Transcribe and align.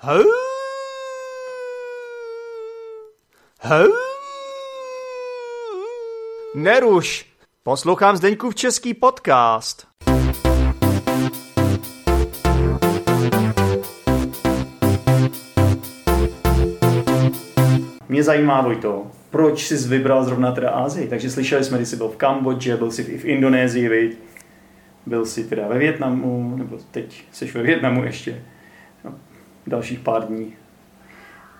Hou. 0.00 0.22
Hou. 3.60 3.92
Neruš. 6.54 7.26
Poslouchám 7.62 8.16
Zdeňkův 8.16 8.54
český 8.54 8.94
podcast. 8.94 9.86
Mě 18.08 18.22
zajímá, 18.22 18.60
Vojto, 18.60 19.06
proč 19.30 19.66
jsi 19.66 19.88
vybral 19.88 20.24
zrovna 20.24 20.52
teda 20.52 20.70
Ázii? 20.70 21.08
Takže 21.08 21.30
slyšeli 21.30 21.64
jsme, 21.64 21.78
když 21.78 21.88
jsi 21.88 21.96
byl 21.96 22.08
v 22.08 22.16
Kambodži, 22.16 22.76
byl 22.76 22.90
jsi 22.90 23.02
i 23.02 23.18
v 23.18 23.24
Indonésii, 23.24 23.88
viď? 23.88 24.18
byl 25.06 25.26
jsi 25.26 25.44
teda 25.44 25.68
ve 25.68 25.78
Větnamu, 25.78 26.56
nebo 26.56 26.78
teď 26.90 27.24
jsi 27.32 27.46
ve 27.46 27.62
Větnamu 27.62 28.04
ještě. 28.04 28.42
No, 29.68 29.70
dalších 29.70 29.98
pár 29.98 30.24
dní. 30.24 30.52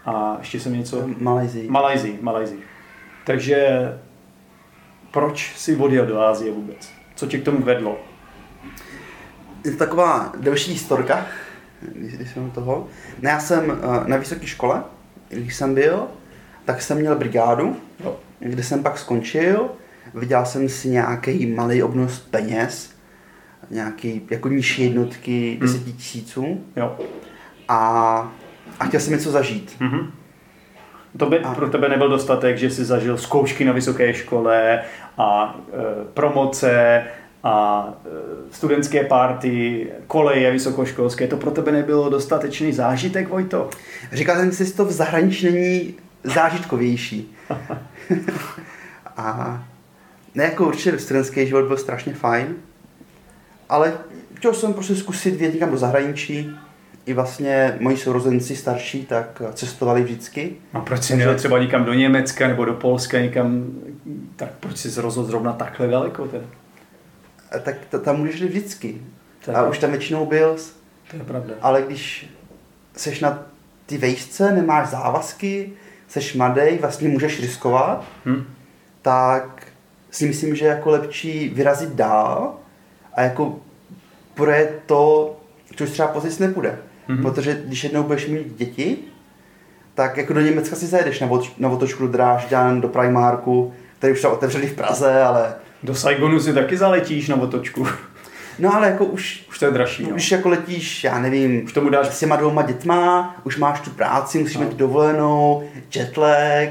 A 0.06 0.36
ještě 0.38 0.60
jsem 0.60 0.72
něco... 0.72 1.08
Malajzii. 1.18 1.68
Malajzii, 1.70 2.18
Malajzii. 2.22 2.60
Takže 3.26 3.68
proč 5.10 5.52
jsi 5.56 5.76
odjel 5.76 6.06
do 6.06 6.20
Ázie 6.20 6.52
vůbec? 6.52 6.90
Co 7.14 7.26
tě 7.26 7.38
k 7.38 7.44
tomu 7.44 7.58
vedlo? 7.62 7.98
Je 9.64 9.70
to 9.70 9.76
taková 9.76 10.32
delší 10.40 10.72
historka, 10.72 11.26
když, 11.80 12.14
když 12.16 12.30
jsem 12.30 12.50
toho. 12.50 12.86
No, 13.22 13.30
já 13.30 13.40
jsem 13.40 13.70
eh, 13.70 14.08
na 14.08 14.16
vysoké 14.16 14.46
škole, 14.46 14.82
když 15.28 15.54
jsem 15.54 15.74
byl, 15.74 16.06
tak 16.64 16.82
jsem 16.82 16.98
měl 16.98 17.16
brigádu, 17.16 17.76
Jo. 18.04 18.16
kde 18.38 18.62
jsem 18.62 18.82
pak 18.82 18.98
skončil. 18.98 19.70
Vydělal 20.14 20.46
jsem 20.46 20.68
si 20.68 20.88
nějaký 20.88 21.46
malý 21.46 21.82
obnos 21.82 22.18
peněz, 22.18 22.90
nějaký 23.70 24.22
jako 24.30 24.48
nižší 24.48 24.82
jednotky 24.84 25.50
Hmm. 25.60 25.72
10 25.72 25.84
tisíců 25.96 26.64
Jo. 26.76 26.98
A, 27.68 28.32
a 28.80 28.84
chtěl 28.84 29.00
jsem 29.00 29.12
něco 29.12 29.30
zažít. 29.30 29.76
Mhm. 29.80 30.10
To 31.16 31.26
by 31.26 31.40
A- 31.40 31.54
pro 31.54 31.70
tebe 31.70 31.88
nebyl 31.88 32.08
dostatek, 32.08 32.58
že 32.58 32.70
jsi 32.70 32.84
zažil 32.84 33.16
zkoušky 33.18 33.64
na 33.64 33.72
vysoké 33.72 34.14
škole 34.14 34.82
a 35.18 35.56
e, 35.72 36.04
promoce 36.14 37.04
a 37.44 37.88
e, 38.06 38.08
studentské 38.52 39.04
party, 39.04 39.86
koleje 40.06 40.50
vysokoškolské. 40.50 41.26
To 41.28 41.36
pro 41.36 41.50
tebe 41.50 41.72
nebylo 41.72 42.10
dostatečný 42.10 42.72
zážitek, 42.72 43.28
Vojto? 43.28 43.70
Říkal 44.12 44.36
jsem 44.36 44.52
si, 44.52 44.64
že 44.64 44.72
to 44.72 44.84
v 44.84 44.92
zahraničí 44.92 45.44
není 45.50 45.94
zážitkovější. 46.24 47.34
a 49.16 49.58
ne 50.34 50.44
jako 50.44 50.66
určitě 50.66 50.98
studentský 50.98 51.46
život 51.46 51.64
byl 51.64 51.76
strašně 51.76 52.14
fajn, 52.14 52.54
ale 53.68 53.92
chtěl 54.34 54.54
jsem 54.54 54.74
prostě 54.74 54.96
zkusit 54.96 55.34
vyjet 55.34 55.54
někam 55.54 55.70
do 55.70 55.76
zahraničí. 55.76 56.50
I 57.08 57.12
vlastně 57.14 57.76
moji 57.80 57.96
sourozenci 57.96 58.56
starší 58.56 59.06
tak 59.06 59.42
cestovali 59.54 60.02
vždycky. 60.02 60.52
A 60.72 60.80
proč 60.80 61.02
jsi 61.02 61.16
měl 61.16 61.34
třeba 61.34 61.58
někam 61.58 61.84
do 61.84 61.92
Německa 61.94 62.48
nebo 62.48 62.64
do 62.64 62.74
Polska 62.74 63.18
někam, 63.20 63.66
tak 64.36 64.48
proč 64.60 64.76
jsi 64.78 64.90
se 64.90 65.00
rozhodl 65.02 65.28
zrovna 65.28 65.52
takhle 65.52 65.86
daleko? 65.86 66.28
Teda? 66.28 66.44
A 67.56 67.58
tak 67.58 67.74
t- 67.90 67.98
tam 67.98 68.16
můžeš 68.16 68.40
jít 68.40 68.48
vždycky. 68.48 69.00
To 69.44 69.50
A 69.50 69.52
pravda. 69.54 69.70
už 69.70 69.78
tam 69.78 69.90
většinou 69.90 70.26
byl, 70.26 70.56
To 71.10 71.16
je 71.16 71.22
pravda. 71.24 71.54
ale 71.62 71.82
když 71.82 72.30
seš 72.96 73.20
na 73.20 73.42
ty 73.86 73.98
vejšce, 73.98 74.52
nemáš 74.52 74.88
závazky, 74.88 75.72
seš 76.08 76.34
mladý, 76.34 76.78
vlastně 76.80 77.08
můžeš 77.08 77.40
riskovat, 77.40 78.04
Hm? 78.26 78.44
tak 79.02 79.66
si 80.10 80.26
myslím, 80.26 80.54
že 80.56 80.64
je 80.64 80.68
jako 80.70 80.90
lepší 80.90 81.48
vyrazit 81.48 81.90
dál 81.94 82.54
a 83.14 83.22
jako 83.22 83.56
projet 84.34 84.80
to, 84.86 85.36
což 85.76 85.90
třeba 85.90 86.08
později 86.08 86.34
nepůjde. 86.40 86.78
Mhm. 87.08 87.18
Mm-hmm. 87.18 87.22
Protože 87.22 87.62
když 87.66 87.84
jednou 87.84 88.02
budeš 88.02 88.26
mít 88.26 88.56
děti, 88.56 88.96
tak 89.94 90.16
jako 90.16 90.32
do 90.32 90.40
Německa 90.40 90.76
si 90.76 90.86
zajedeš 90.86 91.20
na, 91.20 91.26
otoč, 91.30 91.52
na 91.58 91.68
otočku 91.68 92.06
do 92.06 92.12
Drážďan, 92.12 92.80
do 92.80 92.88
Primarku, 92.88 93.74
který 93.98 94.12
už 94.12 94.18
třeba 94.18 94.32
otevřeli 94.32 94.66
v 94.66 94.74
Praze, 94.76 95.22
ale 95.22 95.54
Do 95.82 95.94
Saigonu 95.94 96.40
si 96.40 96.52
taky 96.54 96.76
zaletíš 96.76 97.28
na 97.28 97.36
otočku. 97.36 97.86
no 98.58 98.74
ale 98.74 98.86
jako 98.90 99.04
už, 99.04 99.44
Už 99.48 99.58
to 99.58 99.64
je 99.64 99.70
dražší. 99.70 100.02
No. 100.10 100.16
už 100.16 100.30
jako 100.32 100.48
letíš, 100.48 101.04
já 101.04 101.18
nevím, 101.18 101.64
Už 101.64 101.72
tomu 101.72 101.90
dáš 101.90 102.06
s 102.08 102.18
těma 102.20 102.36
dvouma 102.36 102.62
dětma, 102.62 103.36
už 103.44 103.56
máš 103.56 103.80
tu 103.80 103.90
práci, 103.90 104.38
musíš 104.38 104.56
No. 104.56 104.62
mít 104.64 104.74
dovolenou, 104.76 105.64
jetlag, 105.94 106.68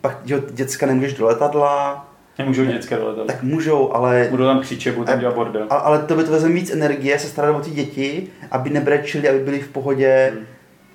pak 0.00 0.18
jo, 0.26 0.38
děcka 0.50 0.86
nemůžeš 0.86 1.14
do 1.14 1.26
letadla, 1.26 2.05
Nemůžou 2.38 2.64
dětské 2.64 2.96
doletat. 2.96 3.26
tak 3.26 3.42
můžou, 3.42 3.92
ale 3.92 4.26
Budou 4.30 4.44
tam 4.44 4.60
křičet, 4.60 4.94
budou 4.94 5.06
tam 5.06 5.20
dělat 5.20 5.34
bordel. 5.34 5.66
Ale, 5.70 5.80
ale 5.80 5.98
to 6.02 6.16
by 6.16 6.24
to 6.24 6.30
vezme 6.30 6.48
víc 6.48 6.70
energie 6.70 7.18
se 7.18 7.28
starat 7.28 7.56
o 7.56 7.60
ty 7.60 7.70
děti, 7.70 8.28
aby 8.50 8.70
nebrečili, 8.70 9.28
aby 9.28 9.38
byli 9.38 9.60
v 9.60 9.68
pohodě. 9.68 10.32
Hmm. 10.34 10.46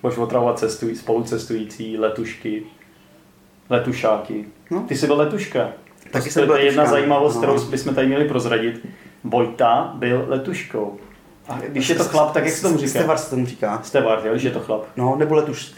Budeš 0.01 0.17
otravovat 0.17 0.59
cestují, 0.59 0.95
spolucestující, 0.95 1.97
letušky, 1.97 2.63
letušáky. 3.69 4.45
No. 4.71 4.81
Ty 4.87 4.95
jsi 4.95 5.07
byl 5.07 5.17
letuška. 5.17 5.69
Taky 6.11 6.25
to 6.25 6.31
jsem 6.31 6.41
je 6.41 6.47
byl 6.47 6.55
jedna 6.55 6.83
letuška, 6.83 6.97
zajímavost, 6.97 7.35
no. 7.35 7.41
kterou 7.41 7.65
bychom 7.65 7.95
tady 7.95 8.07
měli 8.07 8.25
prozradit. 8.25 8.87
Vojta 9.23 9.93
byl 9.95 10.25
letuškou. 10.27 10.97
A 11.49 11.59
když 11.67 11.89
je 11.89 11.95
to 11.95 12.03
chlap, 12.03 12.33
tak 12.33 12.45
jak 12.45 12.53
se 12.53 12.61
tomu 12.61 12.77
říká? 12.77 12.89
Stevar 12.89 13.17
se 13.17 13.29
tomu 13.29 13.45
říká. 13.45 13.79
Stevard, 13.83 14.25
jo, 14.25 14.31
když 14.31 14.43
je 14.43 14.51
to 14.51 14.59
chlap. 14.59 14.83
No, 14.97 15.15
nebo 15.15 15.35
letušsk. 15.35 15.75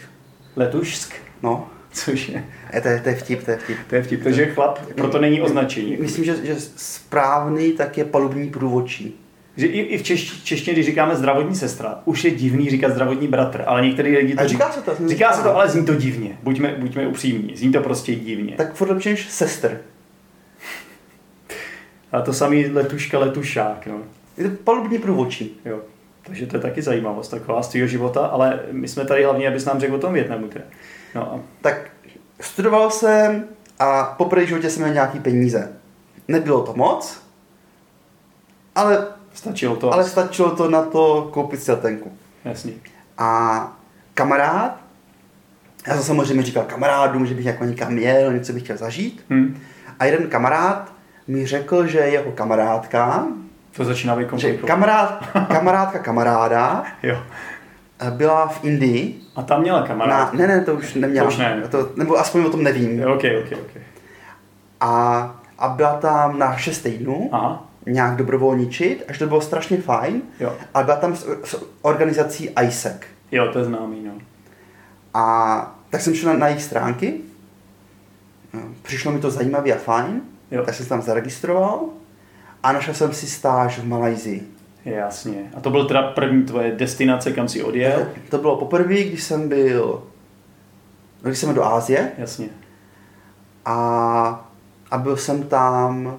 Letušsk, 0.56 1.14
No, 1.42 1.66
což 1.94 2.28
je, 2.28 2.44
je, 2.74 2.80
to, 2.80 2.88
je, 2.88 3.00
to 3.00 3.08
je 3.08 3.14
vtip, 3.14 3.44
to 3.44 3.50
je 3.50 3.56
vtip. 3.56 3.76
to 3.88 3.94
je 3.94 4.02
vtip, 4.02 4.22
to, 4.22 4.32
že 4.32 4.42
je 4.42 4.50
chlap, 4.50 4.78
proto 4.94 5.18
není 5.18 5.40
označení. 5.40 5.96
Myslím, 6.00 6.24
že, 6.24 6.46
že 6.46 6.54
správný 6.76 7.72
tak 7.72 7.98
je 7.98 8.04
palubní 8.04 8.50
průvodčí. 8.50 9.20
Že 9.56 9.66
i, 9.66 9.80
i 9.80 9.98
v 9.98 10.02
češ, 10.02 10.42
češtině, 10.42 10.74
když 10.74 10.86
říkáme 10.86 11.16
zdravotní 11.16 11.56
sestra, 11.56 11.98
už 12.04 12.24
je 12.24 12.30
divný 12.30 12.70
říkat 12.70 12.92
zdravotní 12.92 13.28
bratr, 13.28 13.62
ale 13.66 13.82
některý 13.82 14.16
lidi 14.16 14.34
to 14.34 14.40
A 14.40 14.46
říká 14.46 14.72
se 14.72 14.82
to? 14.82 15.08
Říká 15.08 15.32
se 15.32 15.42
to, 15.42 15.56
ale 15.56 15.68
zní 15.68 15.86
to 15.86 15.94
divně. 15.94 16.38
Buďme, 16.42 16.74
buďme 16.78 17.06
upřímní, 17.06 17.56
zní 17.56 17.72
to 17.72 17.80
prostě 17.80 18.14
divně. 18.14 18.54
Tak 18.56 18.74
furt 18.74 18.88
lepší 18.88 19.08
než 19.08 19.28
sestr. 19.30 19.80
A 22.12 22.20
to 22.20 22.32
samý 22.32 22.66
letuška, 22.66 23.18
letušák, 23.18 23.86
no. 23.86 24.00
Je 24.38 24.50
to 24.50 24.56
palubní 24.64 24.98
průvodčí. 24.98 25.60
Jo. 25.64 25.80
Takže 26.22 26.46
to 26.46 26.56
je 26.56 26.60
taky 26.60 26.82
zajímavost 26.82 27.28
taková 27.28 27.62
z 27.62 27.68
tvýho 27.68 27.86
života, 27.86 28.26
ale 28.26 28.60
my 28.70 28.88
jsme 28.88 29.04
tady 29.04 29.24
hlavně, 29.24 29.48
abys 29.48 29.64
nám 29.64 29.80
řekl 29.80 29.94
o 29.94 29.98
tom 29.98 30.12
Větnamu. 30.12 30.48
Teda. 30.48 30.64
No 31.14 31.40
Tak 31.60 31.76
studoval 32.40 32.90
jsem 32.90 33.44
a 33.78 34.02
po 34.04 34.24
první 34.24 34.46
životě 34.46 34.70
jsem 34.70 34.82
měl 34.82 34.94
nějaký 34.94 35.20
peníze. 35.20 35.72
Nebylo 36.28 36.62
to 36.62 36.74
moc, 36.76 37.22
ale, 38.74 39.06
stačilo 39.34 39.76
to. 39.76 39.92
ale 39.92 40.04
stačilo 40.04 40.56
to 40.56 40.70
na 40.70 40.82
to 40.82 41.30
koupit 41.32 41.62
si 41.62 41.70
letenku. 41.70 42.12
Jasně. 42.44 42.72
A 43.18 43.72
kamarád, 44.14 44.76
já 45.86 45.94
jsem 45.94 46.02
samozřejmě 46.02 46.42
říkal 46.44 46.64
kamarádům, 46.64 47.26
že 47.26 47.34
bych 47.34 47.46
jako 47.46 47.64
někam 47.64 47.98
jel, 47.98 48.32
něco 48.32 48.52
bych 48.52 48.62
chtěl 48.62 48.76
zažít. 48.76 49.24
Hm. 49.30 49.60
A 49.98 50.04
jeden 50.04 50.28
kamarád 50.28 50.92
mi 51.26 51.46
řekl, 51.46 51.86
že 51.86 51.98
jeho 51.98 52.32
kamarádka, 52.32 53.26
To 53.76 53.84
začíná 53.84 54.16
být 54.16 54.28
komplikovat. 54.28 54.66
kamarád, 54.68 55.24
kamarádka 55.48 55.98
kamaráda 55.98 56.84
Jo. 57.02 57.22
Eh, 58.00 58.10
byla 58.10 58.46
v 58.48 58.64
Indii. 58.64 59.20
A 59.36 59.42
tam 59.42 59.60
měla 59.60 59.80
Na, 59.80 59.86
kamarád. 59.86 60.32
ne, 60.32 60.46
ne, 60.46 60.60
to 60.60 60.74
už 60.74 60.94
neměla. 60.94 61.26
To 61.26 61.28
už 61.32 61.38
ne. 61.38 61.62
To, 61.70 61.88
nebo 61.96 62.16
aspoň 62.18 62.44
o 62.44 62.50
tom 62.50 62.62
nevím. 62.62 63.04
Ok, 63.06 63.22
ok, 63.44 63.58
ok. 63.60 63.82
A, 64.80 65.40
a 65.58 65.68
byla 65.68 65.96
tam 65.96 66.38
na 66.38 66.56
6 66.56 66.78
týdnů, 66.82 67.28
Aha. 67.32 67.66
nějak 67.86 68.16
dobrovolničit, 68.16 69.04
až 69.08 69.18
to 69.18 69.26
bylo 69.26 69.40
strašně 69.40 69.76
fajn. 69.80 70.22
Jo. 70.40 70.54
A 70.74 70.82
byla 70.82 70.96
tam 70.96 71.16
s, 71.16 71.26
s 71.44 71.66
organizací 71.82 72.50
ISEC. 72.66 73.00
Jo, 73.32 73.48
to 73.52 73.58
je 73.58 73.64
známý, 73.64 74.02
no. 74.04 74.12
A 75.14 75.76
tak 75.90 76.00
jsem 76.00 76.14
šel 76.14 76.32
na, 76.32 76.38
na 76.38 76.48
jejich 76.48 76.62
stránky. 76.62 77.14
No, 78.52 78.60
Přišlo 78.82 79.12
mi 79.12 79.20
to 79.20 79.30
zajímavý 79.30 79.72
a 79.72 79.76
fajn. 79.76 80.20
Jo. 80.50 80.62
Tak 80.64 80.74
jsem 80.74 80.84
se 80.84 80.88
tam 80.88 81.02
zaregistroval. 81.02 81.80
A 82.62 82.72
našel 82.72 82.94
jsem 82.94 83.12
si 83.12 83.26
stáž 83.26 83.78
v 83.78 83.86
Malajzii. 83.88 84.48
Jasně. 84.84 85.50
A 85.56 85.60
to 85.60 85.70
byl 85.70 85.84
teda 85.84 86.02
první 86.02 86.42
tvoje 86.42 86.72
destinace, 86.72 87.32
kam 87.32 87.48
jsi 87.48 87.62
odjel? 87.62 88.06
To 88.30 88.38
bylo 88.38 88.56
poprvé, 88.56 88.94
když 89.02 89.22
jsem 89.22 89.48
byl 89.48 90.02
no, 91.22 91.30
když 91.30 91.38
jsem 91.38 91.46
byl 91.46 91.54
do 91.54 91.64
Ázie 91.64 92.12
Jasně. 92.18 92.46
a, 93.64 94.48
a 94.90 94.98
byl 94.98 95.16
jsem 95.16 95.42
tam 95.42 96.16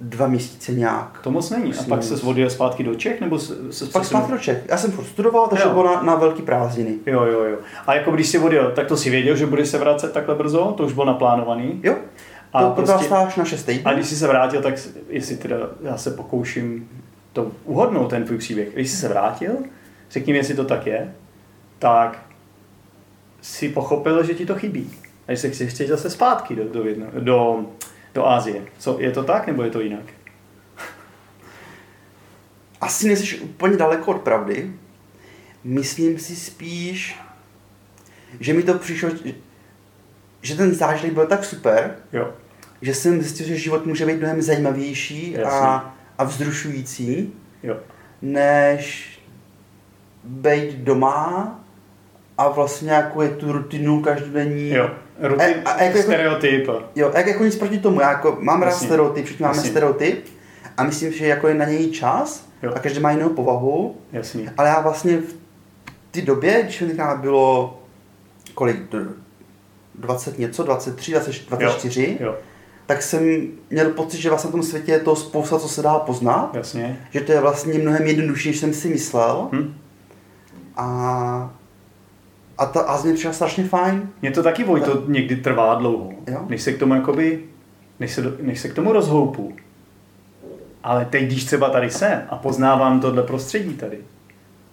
dva 0.00 0.26
měsíce 0.26 0.72
nějak. 0.72 1.18
To 1.22 1.30
moc 1.30 1.50
není. 1.50 1.74
A 1.74 1.82
pak 1.88 2.02
se 2.02 2.14
odjel 2.14 2.50
zpátky 2.50 2.82
do 2.84 2.94
Čech, 2.94 3.20
nebo 3.20 3.38
se, 3.38 3.72
se 3.72 3.86
Pak 3.86 4.04
zpátky 4.04 4.32
do 4.32 4.38
Čech. 4.38 4.62
Já 4.68 4.76
jsem 4.76 4.92
furt 4.92 5.04
studoval, 5.04 5.46
takže 5.48 5.62
Jo. 5.64 5.68
to 5.68 5.74
bylo 5.74 5.94
na, 5.94 6.02
na 6.02 6.14
velký 6.14 6.42
prázdniny. 6.42 6.94
Jo, 7.06 7.24
jo, 7.24 7.44
jo. 7.44 7.58
A 7.86 7.94
jako 7.94 8.10
když 8.10 8.28
jsi 8.28 8.38
odjel, 8.38 8.72
tak 8.74 8.86
to 8.86 8.96
si 8.96 9.10
věděl, 9.10 9.36
že 9.36 9.46
budeš 9.46 9.68
se 9.68 9.78
vracet 9.78 10.12
takhle 10.12 10.34
brzo? 10.34 10.74
To 10.76 10.82
už 10.86 10.92
bylo 10.92 11.06
naplánovaný? 11.06 11.80
Jo, 11.82 11.94
A 12.52 12.62
to, 12.64 12.70
prostě- 12.70 13.04
stáž 13.04 13.36
na 13.36 13.44
6 13.44 13.62
týdnů. 13.62 13.82
A 13.88 13.92
když 13.92 14.06
jsi 14.06 14.16
se 14.16 14.26
vrátil, 14.28 14.62
tak 14.62 14.74
jestli 15.08 15.36
teda 15.36 15.56
já 15.82 15.96
se 15.96 16.10
pokouším 16.10 16.88
to 17.32 17.52
uhodnout, 17.64 18.10
ten 18.10 18.24
tvůj 18.24 18.38
příběh. 18.38 18.74
Když 18.74 18.90
jsi 18.90 18.96
se 18.96 19.08
vrátil, 19.08 19.56
řekni 20.10 20.32
mi, 20.32 20.38
jestli 20.38 20.54
to 20.54 20.64
tak 20.64 20.86
je, 20.86 21.14
tak 21.78 22.22
si 23.40 23.68
pochopil, 23.68 24.24
že 24.24 24.34
ti 24.34 24.46
to 24.46 24.54
chybí. 24.54 24.90
A 25.28 25.32
že 25.32 25.36
se 25.36 25.50
chceš 25.50 25.70
chceš 25.70 25.88
zase 25.88 26.10
zpátky 26.10 26.56
do, 26.56 26.64
do, 26.68 26.82
Větna- 26.84 27.10
do, 27.20 27.66
do 28.14 28.26
Ázie. 28.28 28.62
Co, 28.78 29.00
je 29.00 29.10
to 29.10 29.24
tak, 29.24 29.46
nebo 29.46 29.62
je 29.62 29.70
to 29.70 29.80
jinak? 29.80 30.04
Asi 32.80 33.08
nejsi 33.08 33.38
úplně 33.40 33.76
daleko 33.76 34.10
od 34.10 34.20
pravdy. 34.22 34.72
Myslím 35.64 36.18
si 36.18 36.36
spíš, 36.36 37.18
že 38.40 38.54
mi 38.54 38.62
to 38.62 38.78
přišlo, 38.78 39.10
že- 39.10 39.32
že 40.42 40.56
ten 40.56 40.74
zážitek 40.74 41.12
byl 41.12 41.26
tak 41.26 41.44
super, 41.44 41.96
Jo. 42.12 42.34
že 42.82 42.94
jsem 42.94 43.22
zjistil, 43.22 43.46
že 43.46 43.56
život 43.56 43.86
může 43.86 44.06
být 44.06 44.18
mnohem 44.18 44.42
zajímavější 44.42 45.32
Jasně. 45.32 45.60
a, 45.60 45.94
a 46.20 46.24
vzrušující, 46.24 47.32
Jo. 47.62 47.76
než 48.22 49.10
být 50.24 50.74
doma 50.74 51.60
a 52.38 52.48
vlastně 52.48 52.86
nějakou 52.86 53.20
je 53.20 53.28
tu 53.28 53.52
rutinu 53.52 54.02
každodenní. 54.02 54.70
Jo. 54.70 54.90
Rutin, 55.20 55.62
A- 55.64 55.70
a 55.70 55.82
jako- 55.82 56.02
stereotyp. 56.02 56.68
a- 56.68 56.82
Jo, 56.96 57.12
jak 57.14 57.26
jako 57.26 57.44
nic 57.44 57.56
proti 57.56 57.78
tomu, 57.78 58.00
já 58.00 58.10
jako 58.10 58.36
mám 58.40 58.62
rád 58.62 58.70
stereotyp, 58.70 59.24
všichni 59.24 59.42
máme 59.42 59.62
stereotyp 59.62 60.24
a 60.76 60.84
myslím, 60.84 61.12
že 61.12 61.26
jako 61.26 61.48
je 61.48 61.54
na 61.54 61.64
něj 61.64 61.90
čas 61.90 62.46
Jo. 62.62 62.72
a 62.74 62.78
každý 62.78 63.00
má 63.00 63.10
jinou 63.10 63.28
povahu, 63.28 63.96
Jasný. 64.12 64.48
ale 64.56 64.68
já 64.68 64.80
vlastně 64.80 65.16
v 65.18 65.34
té 66.10 66.20
době, 66.20 66.62
když 66.62 66.80
mi 66.80 66.94
bylo 67.20 67.78
kolik, 68.54 68.76
d- 68.90 69.06
20 69.94 70.38
něco, 70.38 70.62
23, 70.62 71.12
20, 71.12 71.48
24, 71.48 72.18
Jo. 72.20 72.34
Tak 72.90 73.02
jsem 73.02 73.48
měl 73.70 73.90
pocit, 73.90 74.20
že 74.20 74.28
vlastně 74.28 74.48
na 74.48 74.52
tom 74.52 74.62
světě 74.62 74.92
je 74.92 75.00
to 75.00 75.16
spousta, 75.16 75.58
co 75.58 75.68
se 75.68 75.82
dá 75.82 75.98
poznat, 75.98 76.50
Jasně. 76.54 76.98
že 77.10 77.20
to 77.20 77.32
je 77.32 77.40
vlastně 77.40 77.78
mnohem 77.78 78.06
jednodušší, 78.06 78.48
než 78.48 78.58
jsem 78.58 78.72
si 78.74 78.88
myslel 78.88 79.48
Hm. 79.52 79.74
a, 80.76 81.54
a, 82.58 82.66
ta, 82.66 82.80
a 82.80 83.02
mě 83.02 83.12
přišla 83.14 83.32
strašně 83.32 83.64
fajn. 83.64 84.08
Mně 84.22 84.30
to 84.30 84.42
taky 84.42 84.64
Vojto 84.64 85.02
někdy 85.06 85.36
trvá 85.36 85.74
dlouho, 85.74 86.10
Jo. 86.26 86.46
než 86.48 86.62
se 86.62 86.72
k 86.72 86.78
tomu 86.78 86.94
jakoby, 86.94 87.44
než 88.00 88.12
se, 88.12 88.22
než 88.40 88.60
se 88.60 88.68
k 88.68 88.74
tomu 88.74 88.92
rozhoupu. 88.92 89.52
Ale 90.82 91.04
teď, 91.04 91.24
když 91.26 91.44
třeba 91.44 91.70
tady 91.70 91.90
jsem 91.90 92.22
a 92.30 92.36
poznávám 92.36 93.00
tohle 93.00 93.22
prostředí 93.22 93.74
tady 93.74 93.98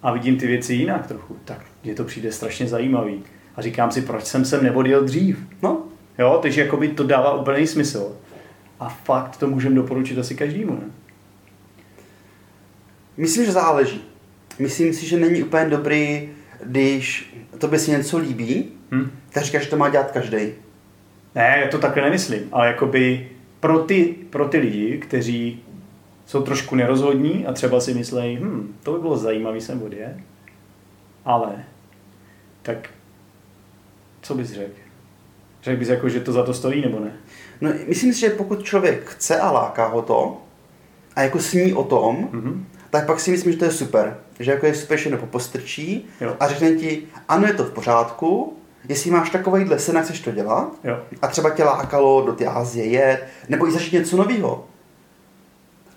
a 0.04 0.12
vidím 0.12 0.38
ty 0.38 0.48
věci 0.48 0.74
jinak 0.74 1.08
trochu, 1.08 1.36
tak 1.46 1.62
mně 1.84 1.96
to 1.96 2.04
přijde 2.04 2.32
strašně 2.32 2.68
zajímavý. 2.68 3.24
A 3.56 3.62
říkám 3.62 3.92
si, 3.92 4.02
proč 4.02 4.26
jsem 4.26 4.46
sem 4.46 4.64
neodjel 4.64 5.04
dřív. 5.04 5.40
No, 5.62 5.82
Jo, 6.20 6.40
takže 6.42 6.62
jakoby 6.62 6.88
to 6.88 7.04
dává 7.04 7.34
úplný 7.34 7.68
smysl. 7.68 8.16
A 8.80 8.90
fakt 8.90 9.38
to 9.38 9.48
můžeme 9.48 9.76
doporučit 9.76 10.18
asi 10.18 10.36
každému, 10.36 10.74
ne? 10.74 10.88
Myslím, 13.18 13.46
že 13.46 13.52
záleží. 13.52 14.02
Myslím 14.60 14.94
si, 14.94 15.06
že 15.06 15.18
není 15.18 15.44
úplně 15.44 15.66
dobrý, 15.66 16.30
když 16.64 17.36
tobě 17.58 17.80
si 17.80 17.92
něco 17.92 18.18
líbí, 18.18 18.72
Hm? 18.92 19.12
tak 19.30 19.44
říkáš, 19.44 19.64
že 19.64 19.70
to 19.70 19.78
má 19.78 19.90
dělat 19.90 20.12
každý. 20.12 20.38
Ne, 21.36 21.60
já 21.64 21.68
to 21.72 21.78
takhle 21.78 22.04
nemyslím, 22.04 22.50
ale 22.52 22.68
jakoby 22.68 23.30
pro 23.60 23.80
ty, 23.80 24.16
pro 24.30 24.48
ty 24.48 24.58
lidi, 24.58 24.98
kteří 24.98 25.64
jsou 26.26 26.42
trošku 26.42 26.76
nerozhodní 26.76 27.46
a 27.48 27.54
třeba 27.54 27.80
si 27.80 27.94
myslejí, 27.94 28.38
hm, 28.42 28.76
to 28.84 28.94
by 28.94 29.00
bylo 29.00 29.18
zajímavý 29.18 29.62
sem 29.62 29.82
odjet, 29.84 30.18
ale 31.26 31.64
tak 32.62 32.90
co 34.22 34.36
bys 34.36 34.52
řekl? 34.52 34.87
Řekl 35.68 35.80
bys 35.80 35.88
jako, 35.90 36.10
že 36.10 36.20
to 36.20 36.32
za 36.32 36.44
to 36.44 36.54
stojí 36.54 36.82
nebo 36.82 37.00
ne? 37.00 37.12
No, 37.62 37.70
myslím 37.88 38.14
si, 38.14 38.20
že 38.20 38.30
pokud 38.30 38.64
člověk 38.64 39.10
chce 39.10 39.40
a 39.40 39.52
láká 39.52 39.88
ho 39.88 40.02
to, 40.02 40.38
a 41.16 41.22
jako 41.22 41.40
sní 41.40 41.74
o 41.74 41.84
tom, 41.84 42.30
Mhm. 42.32 42.66
tak 42.90 43.06
pak 43.06 43.20
si 43.20 43.32
myslím, 43.32 43.52
že 43.54 43.60
to 43.60 43.66
je 43.66 43.72
super. 43.72 44.18
Že 44.40 44.52
jako 44.52 44.66
je 44.66 44.76
super, 44.76 44.98
že 44.98 45.18
postrčí 45.18 46.06
Jo. 46.22 46.36
a 46.40 46.48
řekne 46.48 46.72
ti, 46.72 47.04
ano, 47.30 47.48
je 47.48 47.54
to 47.54 47.64
v 47.64 47.72
pořádku, 47.72 48.54
jestli 48.90 49.12
máš 49.12 49.30
takovýhle 49.30 49.80
sen, 49.80 49.96
jak 49.96 50.06
chceš 50.06 50.20
to 50.20 50.32
dělat, 50.32 50.72
Jo, 50.84 51.00
a 51.22 51.28
třeba 51.28 51.50
tě 51.50 51.64
lákalo 51.64 52.22
do 52.26 52.34
té 52.34 52.46
Asie 52.46 52.86
jet, 52.86 53.24
nebo 53.50 53.68
i 53.68 53.72
začít 53.72 53.94
něco 53.94 54.18
nového. 54.18 54.66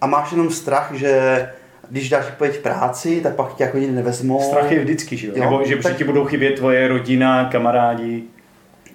A 0.00 0.06
máš 0.06 0.30
jenom 0.32 0.50
strach, 0.50 0.92
že 0.94 1.46
když 1.90 2.08
dáš 2.08 2.24
pojeď 2.38 2.58
práci, 2.58 3.20
tak 3.22 3.34
pak 3.34 3.54
tě 3.54 3.62
jako 3.64 3.78
nikdy 3.78 3.94
nevezmou. 3.96 4.42
strach 4.50 4.70
je 4.72 4.80
vždycky, 4.80 5.16
že 5.16 5.26
jo? 5.26 5.32
Jo, 5.36 5.44
Nebo 5.44 5.64
že 5.64 5.76
tak- 5.76 5.96
ti 5.96 6.04
budou 6.04 6.24
chybět 6.24 6.52
tvoje 6.56 6.88
rodina, 6.88 7.48
kamarádi. 7.52 8.24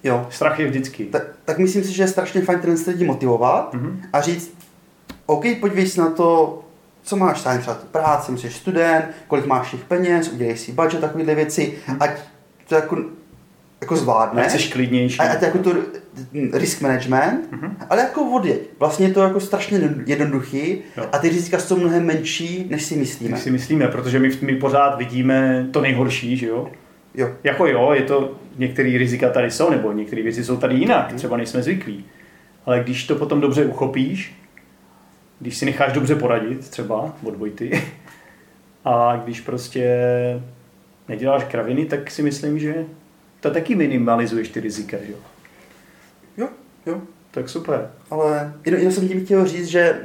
Jo. 0.05 0.27
Strach 0.29 0.59
je 0.59 0.67
vždycky. 0.67 1.05
Tak, 1.05 1.23
tak 1.45 1.57
myslím 1.57 1.83
si, 1.83 1.91
že 1.93 2.03
je 2.03 2.07
strašně 2.07 2.41
fajn 2.41 2.59
ten 2.59 2.75
lidi 2.87 3.05
motivovat 3.05 3.73
Mhm. 3.73 4.01
a 4.13 4.21
říct, 4.21 4.57
OK, 5.25 5.45
podívej 5.59 5.87
se 5.87 6.01
na 6.01 6.09
to, 6.09 6.59
co 7.03 7.15
máš 7.15 7.41
tady 7.43 7.59
třeba 7.59 7.77
práci, 7.91 8.37
jsi 8.37 8.49
student, 8.49 9.05
kolik 9.27 9.45
máš 9.45 9.71
těch 9.71 9.83
peněz, 9.85 10.29
udělej 10.33 10.57
si 10.57 10.71
budget, 10.71 11.01
takovéhle 11.01 11.35
věci, 11.35 11.73
ať 11.99 12.11
to 12.67 12.75
jako, 12.75 12.97
jako 13.81 13.95
zvládneš. 13.95 14.53
Ať 14.53 14.61
jsi 14.61 14.69
klidnější. 14.71 15.19
A, 15.19 15.23
ať 15.31 15.41
jako 15.41 15.57
to 15.57 15.73
risk 16.53 16.81
management, 16.81 17.49
ale 17.89 18.01
jako 18.01 18.21
odjeď. 18.31 18.59
Vlastně 18.79 19.07
je 19.07 19.13
to 19.13 19.23
jako 19.23 19.39
strašně 19.39 19.79
jednoduchý 20.05 20.81
Jo. 20.97 21.05
a 21.11 21.17
ty 21.17 21.29
rizika 21.29 21.59
jsou 21.59 21.77
mnohem 21.77 22.05
menší, 22.05 22.67
než 22.69 22.83
si 22.85 22.95
myslíme. 22.95 23.35
My 23.35 23.41
si 23.41 23.51
myslíme, 23.51 23.87
protože 23.87 24.19
my, 24.19 24.29
my 24.41 24.55
pořád 24.55 24.97
vidíme 24.97 25.67
to 25.71 25.81
nejhorší, 25.81 26.37
že 26.37 26.47
jo? 26.47 26.69
Jo. 27.15 27.29
Jako 27.43 27.67
jo, 27.67 27.91
je 27.93 28.01
to, 28.01 28.31
některé 28.55 28.97
rizika 28.97 29.29
tady 29.29 29.51
jsou, 29.51 29.69
nebo 29.69 29.91
některé 29.91 30.23
věci 30.23 30.43
jsou 30.43 30.57
tady 30.57 30.75
jinak, 30.75 31.13
třeba 31.13 31.37
nejsme 31.37 31.63
zvyklí. 31.63 32.05
Ale 32.65 32.79
když 32.79 33.07
to 33.07 33.15
potom 33.15 33.41
dobře 33.41 33.65
uchopíš, 33.65 34.35
když 35.39 35.57
si 35.57 35.65
necháš 35.65 35.93
dobře 35.93 36.15
poradit, 36.15 36.69
třeba 36.69 37.15
od 37.23 37.35
Vojty, 37.35 37.83
a 38.85 39.21
když 39.23 39.41
prostě 39.41 39.97
neděláš 41.07 41.43
kraviny, 41.43 41.85
tak 41.85 42.11
si 42.11 42.21
myslím, 42.21 42.59
že 42.59 42.85
to 43.39 43.51
taky 43.51 43.75
minimalizuješ 43.75 44.49
ty 44.49 44.59
rizika, 44.59 44.97
jo? 45.09 45.17
Jo, 46.37 46.49
jo. 46.85 47.01
Tak 47.31 47.49
super. 47.49 47.91
Ale 48.09 48.53
jenom, 48.65 48.79
jenom 48.79 48.93
jsem 48.93 49.07
tím 49.07 49.25
chtěl 49.25 49.45
říct, 49.45 49.67
že 49.67 49.99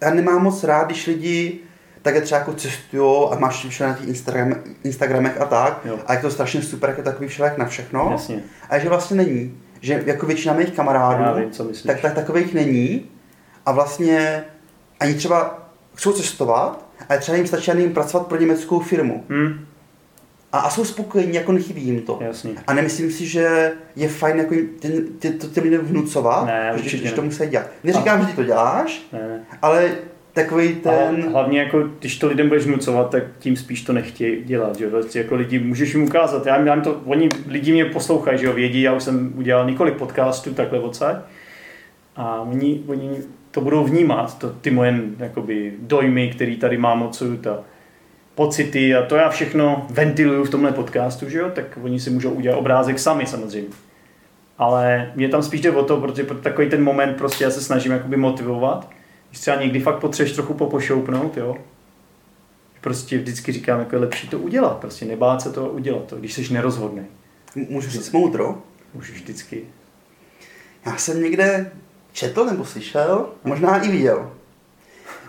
já 0.00 0.14
nemám 0.14 0.42
moc 0.42 0.64
rád, 0.64 0.84
když 0.84 1.06
lidi 1.06 1.60
také 2.04 2.20
třeba 2.20 2.38
jako 2.38 2.52
cestují 2.52 3.28
a 3.32 3.38
máš 3.38 3.66
všude 3.66 3.88
na 3.88 3.94
těch 3.94 4.08
Instagram, 4.08 4.54
Instagramech 4.84 5.40
a 5.40 5.44
tak. 5.44 5.80
Jo. 5.84 5.98
A 6.06 6.14
je 6.14 6.20
to 6.20 6.30
strašně 6.30 6.62
super, 6.62 6.88
jak 6.90 6.98
je 6.98 7.04
takový 7.04 7.28
všelek 7.28 7.58
na 7.58 7.64
všechno. 7.66 8.08
Jasně. 8.12 8.42
A 8.70 8.78
že 8.78 8.88
vlastně 8.88 9.16
není. 9.16 9.54
Že 9.80 10.02
jako 10.06 10.26
většina 10.26 10.54
mých 10.54 10.70
kamarádů, 10.70 11.40
vím, 11.40 11.50
tak, 11.86 12.00
tak 12.00 12.14
takových 12.14 12.54
není. 12.54 13.06
A 13.66 13.72
vlastně 13.72 14.44
ani 15.00 15.14
třeba 15.14 15.68
chcou 15.94 16.12
cestovat, 16.12 16.84
ale 17.08 17.18
třeba 17.18 17.36
jim 17.36 17.46
stačí 17.46 17.70
jim 17.78 17.94
pracovat 17.94 18.26
pro 18.26 18.38
německou 18.40 18.80
firmu. 18.80 19.24
Hm, 19.28 19.66
A, 20.52 20.58
a 20.58 20.70
jsou 20.70 20.84
spokojení, 20.84 21.34
jako 21.34 21.52
nechybí 21.52 21.82
jim 21.82 22.02
to. 22.02 22.18
jasně. 22.20 22.50
A 22.66 22.74
nemyslím 22.74 23.10
si, 23.10 23.26
že 23.26 23.72
je 23.96 24.08
fajn 24.08 24.38
jako 24.38 24.54
ty, 24.80 24.88
ty, 25.18 25.30
to 25.30 25.46
těm 25.46 25.64
lidem 25.64 25.80
vnucovat, 25.80 26.46
Ne, 26.46 26.72
že, 26.76 26.96
že 26.96 27.12
to 27.12 27.22
musí 27.22 27.46
dělat. 27.46 27.66
Neříkám, 27.84 28.20
že 28.20 28.26
ty 28.26 28.32
to 28.32 28.44
děláš, 28.44 29.06
Ne, 29.12 29.28
ne. 29.28 29.40
ale 29.62 29.94
takový 30.34 30.74
Ten... 30.74 31.16
ten... 31.16 31.32
hlavně 31.32 31.60
jako, 31.60 31.88
když 31.98 32.18
to 32.18 32.26
lidem 32.26 32.48
budeš 32.48 32.66
vnucovat, 32.66 33.10
tak 33.10 33.22
tím 33.38 33.56
spíš 33.56 33.82
to 33.82 33.92
nechtějí 33.92 34.44
dělat, 34.44 34.76
že 34.76 34.84
jo? 34.84 34.90
Vlastně 34.90 35.20
jako 35.20 35.34
lidi, 35.34 35.58
můžeš 35.58 35.94
jim 35.94 36.04
ukázat, 36.04 36.46
já, 36.46 36.60
já 36.60 36.80
to, 36.80 37.00
oni, 37.04 37.28
lidi 37.48 37.72
mě 37.72 37.84
poslouchají, 37.84 38.38
že 38.38 38.46
jo, 38.46 38.52
vědí, 38.52 38.82
já 38.82 38.92
už 38.92 39.02
jsem 39.02 39.32
udělal 39.36 39.66
několik 39.66 39.94
podcastů 39.94 40.54
takhle 40.54 40.80
odsaď 40.80 41.16
a 42.16 42.40
oni, 42.40 42.82
oni 42.86 43.10
to 43.50 43.60
budou 43.60 43.84
vnímat, 43.84 44.38
to, 44.38 44.50
ty 44.50 44.70
moje 44.70 45.00
jakoby, 45.18 45.72
dojmy, 45.78 46.28
který 46.28 46.56
tady 46.56 46.78
mám 46.78 47.02
od 47.02 47.14
Sojuta, 47.14 47.58
pocity 48.34 48.94
a 48.94 49.02
to 49.02 49.16
já 49.16 49.28
všechno 49.28 49.86
ventiluju 49.90 50.44
v 50.44 50.50
tomhle 50.50 50.72
podcastu, 50.72 51.28
že 51.28 51.38
jo, 51.38 51.50
tak 51.54 51.78
oni 51.82 52.00
si 52.00 52.10
můžou 52.10 52.30
udělat 52.30 52.56
obrázek 52.56 52.98
sami 52.98 53.26
samozřejmě. 53.26 53.68
Ale 54.58 55.12
mě 55.14 55.28
tam 55.28 55.42
spíš 55.42 55.60
jde 55.60 55.70
o 55.70 55.84
to, 55.84 56.00
protože 56.00 56.24
pro 56.24 56.36
takový 56.36 56.68
ten 56.68 56.84
moment 56.84 57.16
prostě 57.16 57.44
já 57.44 57.50
se 57.50 57.60
snažím 57.60 57.92
jakoby 57.92 58.16
motivovat, 58.16 58.90
třeba 59.38 59.56
někdy 59.56 59.80
fakt 59.80 59.98
potřebuješ 59.98 60.34
trochu 60.34 60.54
popošoupnout, 60.54 61.36
jo. 61.36 61.56
Prostě 62.80 63.18
vždycky 63.18 63.52
říkám, 63.52 63.78
jako 63.78 63.96
je 63.96 64.00
lepší 64.00 64.28
to 64.28 64.38
udělat, 64.38 64.76
prostě 64.76 65.04
nebát 65.04 65.42
se 65.42 65.52
to 65.52 65.68
udělat, 65.68 66.04
to, 66.04 66.16
když 66.16 66.34
jsi 66.34 66.52
nerozhodný. 66.52 67.02
Můžu 67.68 67.90
říct 67.90 68.10
moudro. 68.10 68.58
Můžeš 68.94 69.16
vždycky. 69.16 69.64
Já 70.86 70.96
jsem 70.96 71.22
někde 71.22 71.72
četl 72.12 72.44
nebo 72.44 72.64
slyšel, 72.64 73.28
možná 73.44 73.78
i 73.78 73.90
viděl, 73.90 74.30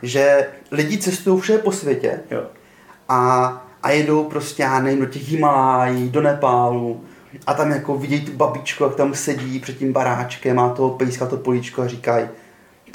že 0.01 0.47
lidi 0.71 0.97
cestují 0.97 1.41
všude 1.41 1.57
po 1.57 1.71
světě 1.71 2.19
Jo. 2.31 2.43
a, 3.09 3.45
a 3.83 3.91
jedou 3.91 4.23
prostě, 4.23 4.63
já 4.63 4.79
nevím, 4.79 4.99
do 4.99 5.05
těch 5.05 5.29
Himalájí, 5.29 6.09
do 6.09 6.21
Nepálu 6.21 7.03
a 7.47 7.53
tam 7.53 7.71
jako 7.71 7.97
vidějí 7.97 8.25
tu 8.25 8.31
babičku, 8.31 8.83
jak 8.83 8.95
tam 8.95 9.15
sedí 9.15 9.59
před 9.59 9.77
tím 9.77 9.93
baráčkem, 9.93 10.55
má 10.55 10.69
toho 10.69 10.89
pejska, 10.89 11.25
to 11.25 11.37
políčko 11.37 11.81
a 11.81 11.87
říkají, 11.87 12.27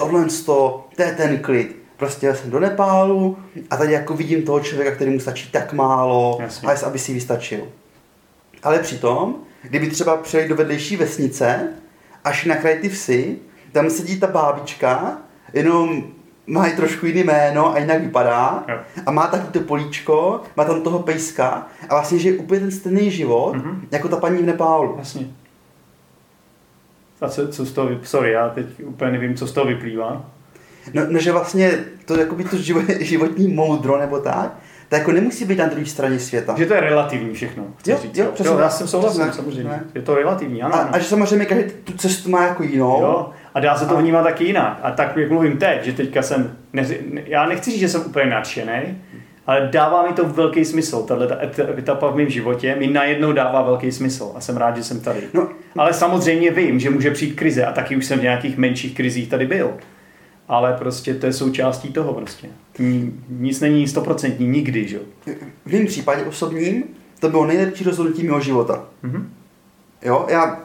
tohle 0.04 0.24
to, 0.46 0.86
to 0.96 1.02
je 1.02 1.12
ten 1.12 1.38
klid. 1.38 1.76
Prostě 1.96 2.34
jsem 2.34 2.50
do 2.50 2.60
Nepálu 2.60 3.36
a 3.70 3.76
tady 3.76 3.92
jako 3.92 4.14
vidím 4.14 4.42
toho 4.42 4.60
člověka, 4.60 4.90
který 4.90 5.10
mu 5.10 5.20
stačí 5.20 5.50
tak 5.50 5.72
málo, 5.72 6.38
Jasně. 6.40 6.68
a 6.68 6.86
aby 6.86 6.98
si 6.98 7.14
vystačil. 7.14 7.60
Ale 8.62 8.78
přitom, 8.78 9.34
kdyby 9.62 9.90
třeba 9.90 10.16
přijeli 10.16 10.48
do 10.48 10.56
vedlejší 10.56 10.96
vesnice 10.96 11.68
a 12.24 12.32
šli 12.32 12.48
na 12.48 12.56
kraj 12.56 12.78
ty 12.78 12.88
vsi, 12.88 13.38
tam 13.72 13.90
sedí 13.90 14.20
ta 14.20 14.26
bábička, 14.26 15.18
jenom 15.52 16.02
má 16.46 16.66
i 16.66 16.76
trošku 16.76 17.06
jiný 17.06 17.22
jméno 17.24 17.74
a 17.74 17.78
jinak 17.78 18.00
vypadá 18.02 18.64
Jo. 18.68 18.78
a 19.06 19.10
má 19.10 19.26
taky 19.26 19.46
to 19.52 19.60
políčko, 19.60 20.40
má 20.56 20.64
tam 20.64 20.82
toho 20.82 20.98
pejska 20.98 21.66
a 21.88 21.94
vlastně 21.94 22.18
žije 22.18 22.38
úplně 22.38 22.60
ten 22.60 22.70
stejný 22.70 23.10
život, 23.10 23.52
Mhm. 23.56 23.64
mm-hmm. 23.70 23.86
jako 23.90 24.08
ta 24.08 24.16
paní 24.16 24.38
v 24.42 24.46
Nepálu. 24.46 24.94
Jasně. 24.98 25.26
A 27.20 27.28
co, 27.28 27.48
co 27.48 27.64
z 27.66 27.72
toho, 27.72 27.90
sorry, 28.02 28.32
já 28.32 28.48
teď 28.48 28.66
úplně 28.84 29.10
nevím, 29.12 29.34
co 29.34 29.46
z 29.46 29.52
toho 29.52 29.66
vyplývá. 29.66 30.24
No, 30.94 31.02
no 31.08 31.18
že 31.18 31.32
vlastně 31.32 31.70
to 32.04 32.20
jakoby 32.20 32.44
to 32.44 32.56
živo- 32.56 32.98
životní 33.00 33.48
moudro 33.48 33.98
nebo 34.00 34.18
tak, 34.18 34.56
To 34.88 34.96
jako 34.96 35.12
nemusí 35.12 35.44
být 35.44 35.58
na 35.58 35.66
druhé 35.66 35.86
straně 35.86 36.18
světa. 36.18 36.54
Že 36.58 36.66
to 36.66 36.74
je 36.74 36.80
relativní 36.80 37.34
všechno. 37.34 37.64
chceš 37.76 37.92
Jo, 37.94 37.98
říct, 38.02 38.16
jo, 38.18 38.26
přesně 38.34 38.52
jo, 38.52 38.58
já 38.58 38.64
tak. 38.68 38.72
jsem 38.72 38.86
Přesně 38.86 39.24
tak. 39.24 39.34
samozřejmě. 39.34 39.70
Ne. 39.70 39.84
Je 39.94 40.02
to 40.02 40.14
relativní, 40.14 40.62
ano. 40.62 40.74
A, 40.74 40.78
ano. 40.78 40.88
a 40.92 40.98
že 40.98 41.04
samozřejmě 41.04 41.46
každý 41.46 41.64
tu 41.84 41.92
cestu 41.92 42.30
má 42.30 42.44
jako 42.46 42.62
jinou. 42.62 43.00
Jo, 43.02 43.30
a 43.54 43.60
dá 43.60 43.76
se 43.76 43.86
to 43.86 43.96
A- 43.96 44.00
vnímat 44.00 44.22
taky 44.22 44.44
jinak. 44.44 44.78
A 44.82 44.90
tak, 44.90 45.16
jak 45.16 45.30
mluvím 45.30 45.56
teď, 45.58 45.84
že 45.84 45.92
teďka 45.92 46.22
jsem, 46.22 46.56
neři, 46.72 47.00
ne, 47.12 47.22
já 47.26 47.46
nechci 47.46 47.70
říct, 47.70 47.80
že 47.80 47.88
jsem 47.88 48.00
úplně 48.06 48.26
nadšený, 48.26 48.98
ale 49.50 49.68
dává 49.72 50.06
mi 50.08 50.12
to 50.14 50.24
velký 50.28 50.64
smysl. 50.64 51.02
Tahle 51.02 51.26
ta 51.26 51.42
et- 51.42 51.78
etapa 51.78 52.10
v 52.10 52.16
mém 52.16 52.28
životě 52.28 52.76
mi 52.78 52.86
najednou 52.86 53.32
dává 53.32 53.62
velký 53.62 53.92
smysl 53.92 54.32
a 54.34 54.40
jsem 54.40 54.56
rád, 54.56 54.76
že 54.76 54.84
jsem 54.84 55.00
tady. 55.00 55.20
No. 55.34 55.48
Ale 55.78 55.92
samozřejmě 55.94 56.50
vím, 56.50 56.80
že 56.80 56.90
může 56.90 57.10
přijít 57.10 57.34
krize 57.34 57.64
a 57.66 57.72
taky 57.72 57.96
už 57.96 58.06
jsem 58.06 58.18
v 58.18 58.22
nějakých 58.22 58.56
menších 58.58 58.94
krizích 58.94 59.28
tady 59.28 59.46
byl. 59.46 59.70
Ale 60.48 60.72
prostě 60.72 61.14
to 61.14 61.26
je 61.26 61.32
součástí 61.32 61.88
toho 61.88 62.14
prostě. 62.14 62.48
Ni- 62.78 63.12
Nic 63.28 63.60
není 63.60 63.88
stoprocentní 63.88 64.48
nikdy, 64.48 64.88
že? 64.88 64.96
jo. 64.96 65.02
V 65.66 65.72
mém 65.72 65.86
případě 65.86 66.24
osobním 66.24 66.84
to 67.20 67.28
bylo 67.28 67.46
nejlepší 67.46 67.84
rozhodnutí 67.84 68.22
mého 68.22 68.40
života. 68.40 68.84
Mhm. 69.02 69.32
Jo, 70.02 70.26
já 70.30 70.60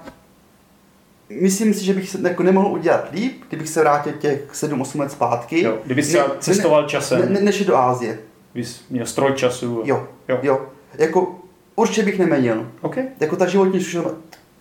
myslím 1.41 1.73
si, 1.73 1.85
že 1.85 1.93
bych 1.93 2.09
se 2.09 2.19
jako 2.27 2.43
nemohl 2.43 2.67
udělat 2.67 3.07
líp, 3.13 3.43
kdybych 3.49 3.69
se 3.69 3.79
vrátil 3.81 4.13
těch 4.13 4.41
7-8 4.53 4.99
let 4.99 5.11
zpátky. 5.11 5.63
Jo, 5.63 5.77
kdyby 5.85 6.03
jsi 6.03 6.09
třeba 6.09 6.27
Ne- 6.27 6.33
cestoval 6.39 6.81
ne, 6.81 6.87
časem, 6.89 7.33
ne, 7.33 7.41
než 7.41 7.65
do 7.65 7.77
Ázie. 7.77 8.17
Bys 8.55 8.85
měl 8.89 9.05
stroj 9.05 9.33
času. 9.33 9.81
Jo, 9.85 10.07
Jo. 10.27 10.39
jo. 10.43 10.61
Jako 10.97 11.35
určitě 11.75 12.03
bych 12.03 12.19
neměnil. 12.19 12.71
OK. 12.81 12.97
Jako 13.19 13.35
ta 13.35 13.45
životní 13.47 13.81
zkušenost, 13.81 14.15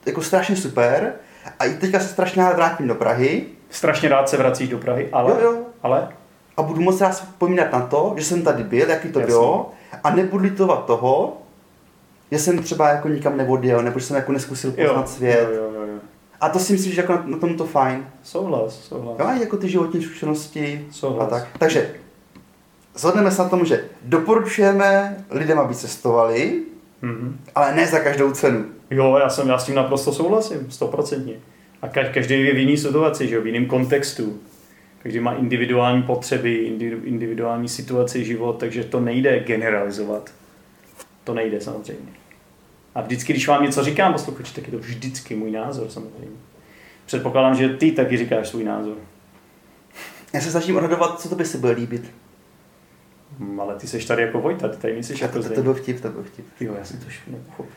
jako 0.07 0.23
strašně 0.23 0.57
super. 0.57 1.13
A 1.59 1.65
i 1.65 1.75
teďka 1.75 2.01
se 2.01 2.09
strašně 2.09 2.43
rád 2.43 2.57
vrátím 2.57 2.89
do 2.89 2.95
Prahy. 2.95 3.45
Strašně 3.71 4.09
rád 4.09 4.29
se 4.29 4.37
vracíš 4.37 4.69
do 4.69 4.79
Prahy, 4.79 5.09
ale... 5.13 5.31
Jo, 5.31 5.39
jo. 5.41 5.57
Ale? 5.83 6.09
A 6.57 6.63
budu 6.63 6.81
moc 6.81 7.01
rád 7.01 7.11
vzpomínat 7.11 7.73
na 7.73 7.81
to, 7.81 8.15
že 8.17 8.25
jsem 8.25 8.43
tady 8.43 8.63
byl, 8.65 8.91
jaký 8.91 9.09
to 9.09 9.21
Jasně. 9.21 9.33
bylo. 9.33 9.73
A 10.05 10.11
nebudu 10.15 10.43
litovat 10.45 10.85
toho, 10.87 11.37
že 12.33 12.39
jsem 12.39 12.59
třeba 12.63 12.89
jako 12.89 13.09
nikam 13.09 13.37
neodjel, 13.37 13.83
nebo 13.83 13.99
že 13.99 14.07
jsem 14.07 14.17
jako 14.17 14.33
neskusil 14.33 14.73
poznat 14.73 15.09
svět. 15.09 15.49
Jo, 15.55 15.57
jo, 15.63 15.71
jo, 15.75 15.87
jo. 15.93 15.99
A 16.41 16.49
to 16.49 16.59
si 16.59 16.73
myslím, 16.73 16.93
že 16.93 17.01
jako 17.01 17.13
na, 17.13 17.23
na 17.27 17.39
tom 17.39 17.57
to 17.57 17.65
fajn. 17.65 18.07
Souhlas, 18.23 18.81
souhlas. 18.81 19.19
Jo, 19.19 19.27
a 19.27 19.33
jako 19.35 19.57
ty 19.57 19.69
životní 19.69 20.03
zkušenosti 20.03 20.87
Souhlas. 20.91 21.27
a 21.27 21.31
tak. 21.31 21.49
Takže 21.59 21.91
zhodneme 22.95 23.31
se 23.31 23.43
na 23.43 23.49
tom, 23.49 23.65
že 23.65 23.85
doporučujeme 24.03 25.17
lidem, 25.31 25.59
aby 25.59 25.75
cestovali, 25.75 26.63
Mhm. 27.03 27.39
ale 27.55 27.75
ne 27.75 27.87
za 27.87 27.99
každou 28.01 28.33
cenu. 28.33 28.65
Jo, 28.91 29.17
já, 29.21 29.29
jsem, 29.29 29.49
já 29.49 29.59
s 29.59 29.67
tím 29.67 29.75
naprosto 29.75 30.13
souhlasím, 30.13 30.71
stoprocentně. 30.71 31.35
A 31.83 31.89
ka- 31.89 32.13
každý 32.13 32.35
je 32.45 32.55
v 32.55 32.59
jiný 32.59 32.77
situaci, 32.77 33.29
že 33.29 33.35
jo, 33.35 33.43
v 33.43 33.47
jiném 33.47 33.67
kontextu. 33.67 34.39
Každý 35.03 35.21
má 35.21 35.33
individuální 35.35 36.03
potřeby, 36.03 36.71
indi- 36.73 37.01
individuální 37.05 37.69
situaci, 37.69 38.25
život, 38.25 38.57
takže 38.59 38.85
to 38.85 39.01
nejde 39.01 39.41
generalizovat. 39.41 40.31
To 41.25 41.35
nejde 41.35 41.61
samozřejmě. 41.61 42.09
A 42.95 43.01
vždycky, 43.01 43.33
když 43.33 43.49
vám 43.49 43.63
něco 43.63 43.85
říkám, 43.85 44.13
posluchači, 44.13 44.55
tak 44.55 44.67
je 44.67 44.71
to 44.73 44.79
vždycky 44.79 45.35
můj 45.37 45.51
názor 45.51 45.89
samozřejmě. 45.91 46.37
Předpokládám, 47.07 47.55
že 47.55 47.69
ty 47.69 47.93
taky 47.93 48.17
říkáš 48.17 48.49
svůj 48.49 48.65
názor. 48.65 48.97
Já 50.33 50.41
se 50.41 50.51
snažím 50.51 50.77
odhadovat, 50.77 51.21
co 51.21 51.29
to 51.29 51.35
by 51.35 51.45
se 51.45 51.59
bude 51.59 51.73
líbit. 51.73 52.11
Hm, 53.39 53.61
Ale 53.61 53.75
ty 53.75 53.87
seš 53.87 54.05
tady 54.05 54.23
jako 54.23 54.41
Vojta, 54.41 54.69
ty 54.69 54.77
tady 54.77 54.93
nejsi 54.95 55.23
jako 55.23 55.43
to, 55.43 55.49
to, 55.49 55.55
to 55.55 55.63
byl 55.63 55.75
vtip, 55.75 56.01
to 56.01 56.09
byl 56.09 56.23
vtip. 56.23 56.47
Jo, 56.61 56.75
já 56.79 56.85
jsem 56.85 56.99
to 56.99 57.07
nepochopil. 57.31 57.73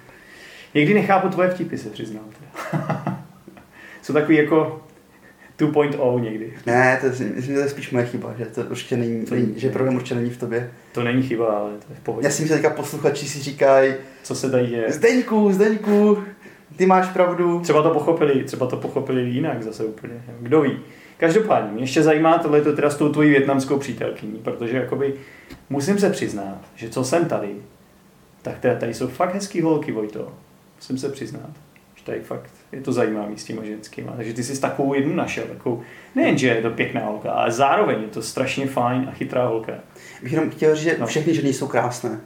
Někdy 0.74 0.94
nechápu 0.94 1.30
tvoje 1.30 1.50
vtipy, 1.50 1.78
se 1.78 1.90
přiznám. 1.90 2.24
teda. 2.40 3.24
Jsou 4.02 4.14
takový 4.14 4.38
jako 4.38 4.82
2.0 5.60 6.20
někdy. 6.22 6.54
Ne, 6.66 6.98
to 7.02 7.06
je, 7.06 7.12
myslím, 7.12 7.42
že 7.42 7.54
to 7.54 7.60
je 7.60 7.70
spíš 7.70 7.92
moje 7.92 8.06
chyba, 8.06 8.34
že 8.38 8.46
to 8.46 8.62
určitě 8.62 8.98
není, 8.98 9.26
To 9.26 9.36
není 9.36 9.48
není. 9.48 9.60
že 9.60 9.70
problém 9.70 9.96
určitě 9.96 10.16
není 10.16 10.30
v 10.30 10.38
tobě. 10.38 10.72
To 10.92 11.04
není 11.04 11.24
chyba, 11.24 11.46
ale 11.48 11.70
to 11.70 11.86
je 11.90 11.96
v 11.96 12.00
pohodě. 12.00 12.28
Já 12.28 12.32
si 12.32 12.42
myslím, 12.42 12.58
že 12.58 12.64
teďka 12.64 12.76
posluchači 12.76 13.26
si 13.28 13.40
říkají, 13.40 13.94
Co 14.24 14.36
se 14.36 14.52
tady 14.52 14.68
děje? 14.68 14.92
Zdeňku, 14.92 15.52
Zdeňku, 15.52 16.24
ty 16.76 16.86
máš 16.86 17.08
pravdu. 17.08 17.60
Třeba 17.60 17.82
to 17.84 17.90
pochopili, 17.90 18.44
třeba 18.44 18.68
to 18.68 18.78
pochopili 18.78 19.22
jinak 19.22 19.64
zase 19.64 19.86
úplně. 19.86 20.14
Kdo 20.40 20.62
ví. 20.62 20.80
Každopádně, 21.18 21.72
mě 21.72 21.84
ještě 21.84 22.04
zajímá 22.04 22.38
tohle 22.38 22.62
to 22.62 22.76
teda 22.76 22.90
s 22.90 22.96
tou 22.96 23.10
tvojí 23.10 23.30
větnamskou 23.30 23.80
přítelkyní, 23.80 24.40
protože 24.44 24.78
jakoby 24.78 25.14
musím 25.70 26.00
se 26.00 26.10
přiznat, 26.10 26.58
že 26.76 26.90
co 26.90 27.04
jsem 27.04 27.26
tady, 27.26 27.50
tak 28.42 28.60
teda 28.60 28.76
tady 28.76 28.94
jsou 28.94 29.08
fakt 29.08 29.34
hezký 29.34 29.62
holky, 29.62 29.92
Vojto. 29.92 30.34
Musím 30.76 30.98
se 30.98 31.10
přiznat, 31.10 31.50
že 31.96 32.04
tady 32.04 32.20
fakt 32.20 32.50
je 32.72 32.82
to 32.82 32.92
zajímavý 32.94 33.38
s 33.38 33.44
těma 33.44 33.64
ženskýma. 33.66 34.12
Takže 34.16 34.34
ty 34.34 34.44
jsi 34.44 34.62
takovou 34.62 34.94
jednu 34.94 35.16
našel, 35.16 35.44
takovou, 35.44 35.82
nejen, 36.16 36.38
že 36.38 36.48
je 36.48 36.62
to 36.62 36.70
pěkná 36.70 37.02
holka, 37.06 37.32
ale 37.32 37.52
zároveň 37.52 38.02
je 38.02 38.08
to 38.08 38.22
strašně 38.22 38.68
fajn 38.68 39.08
a 39.12 39.14
chytrá 39.16 39.48
holka. 39.48 39.74
Bych 40.24 40.32
jenom 40.34 40.50
chtěl 40.50 40.76
říct, 40.76 40.84
že 40.84 40.96
No. 41.00 41.08
všechny 41.08 41.34
ženy 41.34 41.54
jsou 41.54 41.68
krásné. 41.68 42.20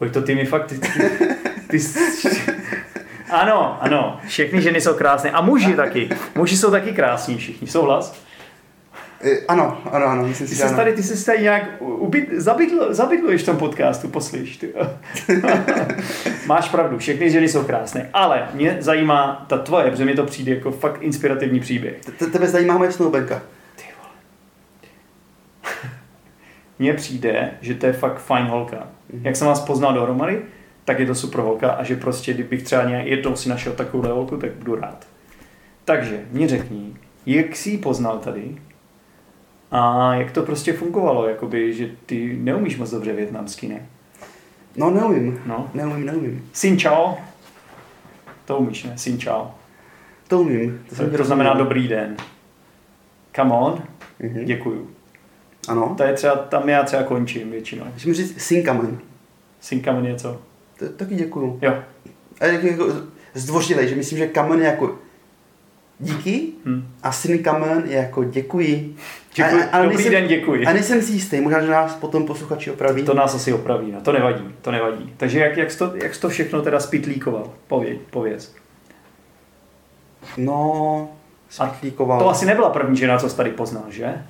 Vojto, 0.00 0.22
ty 0.22 0.34
mi 0.34 0.44
fakt... 0.44 0.66
Ty, 0.66 0.78
ty, 0.78 0.88
ty, 0.88 1.78
ty, 1.78 1.78
ano, 3.30 3.78
ano, 3.80 4.20
všechny 4.26 4.62
ženy 4.62 4.80
jsou 4.80 4.94
krásné. 4.94 5.30
A 5.30 5.40
muži 5.40 5.74
taky. 5.76 6.08
Muži 6.34 6.56
jsou 6.56 6.70
taky 6.70 6.92
krásní 6.92 7.36
všichni. 7.36 7.66
Souhlas? 7.68 8.20
E, 9.24 9.46
ano, 9.48 9.78
ano, 9.92 10.06
ano, 10.06 10.22
myslím 10.26 10.46
Ty 10.46 10.52
si, 10.54 10.58
že 10.58 10.62
jsi 10.62 10.68
ano. 10.68 10.76
tady, 10.76 10.92
ty 10.92 11.02
jsi 11.02 11.26
tady 11.26 11.42
nějak 11.42 11.64
ubyt, 11.80 12.28
zabydl, 12.32 12.94
zabydluješ 12.94 13.42
v 13.42 13.46
tom 13.46 13.56
podcastu, 13.56 14.08
poslyš. 14.08 14.56
Ty. 14.56 14.72
Máš 16.46 16.68
pravdu, 16.68 16.98
všechny 16.98 17.30
ženy 17.30 17.48
jsou 17.48 17.64
krásné. 17.64 18.10
Ale 18.12 18.48
mě 18.54 18.76
zajímá 18.80 19.44
ta 19.48 19.58
tvoje, 19.58 19.90
protože 19.90 20.04
mi 20.04 20.14
to 20.14 20.24
přijde 20.24 20.54
jako 20.54 20.70
fakt 20.70 21.02
inspirativní 21.02 21.60
příběh. 21.60 21.94
Te- 22.18 22.26
Tebe 22.26 22.48
zajímá 22.48 22.78
moje 22.78 22.92
snoubenka. 22.92 23.42
Ty 23.76 23.82
vole. 24.02 24.14
Mně 26.78 26.94
přijde, 26.94 27.50
že 27.60 27.74
to 27.74 27.86
je 27.86 27.92
fakt 27.92 28.18
fajn 28.18 28.46
holka. 28.46 28.88
Jak 29.22 29.36
jsem 29.36 29.46
vás 29.46 29.60
poznal 29.60 29.94
dohromady, 29.94 30.42
tak 30.86 30.98
je 30.98 31.06
to 31.06 31.14
super 31.14 31.40
holka 31.40 31.70
a 31.70 31.84
že 31.84 31.96
prostě, 31.96 32.34
kdybych 32.34 32.62
třeba 32.62 32.84
nějak 32.84 33.06
jednou 33.06 33.36
si 33.36 33.48
našel 33.48 33.72
takovou 33.72 34.08
holku, 34.08 34.36
tak 34.36 34.50
budu 34.52 34.74
rád. 34.74 35.06
Takže 35.84 36.20
mě 36.30 36.48
řekni, 36.48 36.94
jak 37.26 37.56
jsi 37.56 37.70
ji 37.70 37.78
poznal 37.78 38.18
tady 38.18 38.56
a 39.70 40.14
jak 40.14 40.30
to 40.32 40.42
prostě 40.42 40.72
fungovalo, 40.72 41.28
jakoby, 41.28 41.72
že 41.74 41.88
ty 42.06 42.36
neumíš 42.40 42.76
moc 42.78 42.90
dobře 42.90 43.12
větnamsky, 43.12 43.68
ne? 43.68 43.86
No, 44.76 44.90
neumím. 44.90 45.40
No. 45.46 45.70
Neumím, 45.74 46.06
neumím. 46.06 46.48
Sin 46.52 46.78
chao. 46.80 47.18
To 48.44 48.58
umíš, 48.58 48.84
ne? 48.84 48.98
Sin 48.98 49.20
chao. 49.20 49.54
To 50.28 50.40
umím. 50.40 50.84
To, 50.96 51.04
ti 51.10 51.16
to 51.16 51.24
znamená 51.24 51.50
rozuměl. 51.50 51.64
dobrý 51.64 51.88
den. 51.88 52.16
Come 53.36 53.52
on, 53.54 53.82
Mhm. 54.20 54.44
děkuju. 54.44 54.90
Ano. 55.68 55.94
To 55.96 56.02
je 56.02 56.12
třeba, 56.12 56.34
tam 56.36 56.68
já 56.68 56.82
třeba 56.82 57.02
končím 57.02 57.50
většinou. 57.50 57.84
Mi 58.06 58.14
říct 58.14 58.40
Sinkamen. 58.42 58.98
Sin 59.60 59.80
kamen 59.80 60.04
něco. 60.04 60.40
To, 60.78 60.88
taky 60.88 61.14
děkuju. 61.14 61.58
Jo. 61.62 61.74
A 62.40 62.46
jak 62.46 62.62
jako 62.64 62.86
zdvořilej, 63.34 63.88
že 63.88 63.94
myslím, 63.94 64.18
že 64.18 64.26
kamen 64.26 64.60
je 64.60 64.66
jako 64.66 64.94
díky 65.98 66.48
Hm. 66.64 66.88
a 67.02 67.12
Sinkamen 67.12 67.82
je 67.86 67.96
jako 67.96 68.24
děkuji. 68.24 68.96
Děkuji. 69.34 69.62
A- 69.62 69.76
a- 69.78 69.82
Dobrý 69.82 69.96
nejsem- 69.96 70.12
den, 70.12 70.26
děkuji. 70.28 70.66
A 70.66 70.72
nejsem 70.72 71.02
si 71.02 71.12
jistý, 71.12 71.40
možná, 71.40 71.60
že 71.62 71.70
nás 71.70 71.94
potom 71.94 72.26
posluchači 72.26 72.70
opraví. 72.70 73.02
To 73.02 73.14
nás 73.14 73.34
asi 73.34 73.52
opraví, 73.52 73.92
no. 73.92 74.00
to 74.00 74.12
nevadí, 74.12 74.44
to 74.62 74.70
nevadí. 74.70 75.14
Takže 75.16 75.38
jak, 75.40 75.56
jak, 75.56 75.70
jsi 75.70 75.78
to, 75.78 75.92
jak 76.02 76.14
jsi 76.14 76.20
to 76.20 76.28
všechno 76.28 76.62
teda 76.62 76.80
spitlíkoval? 76.80 77.50
Pověď, 77.66 78.00
pověz. 78.10 78.54
No, 80.36 81.08
A 81.58 81.66
spitlíkoval. 81.68 82.18
To 82.18 82.30
asi 82.30 82.46
nebyla 82.46 82.70
první 82.70 82.96
žena, 82.96 83.18
co 83.18 83.28
jsi 83.28 83.36
tady 83.36 83.50
poznal, 83.50 83.84
že? 83.88 84.22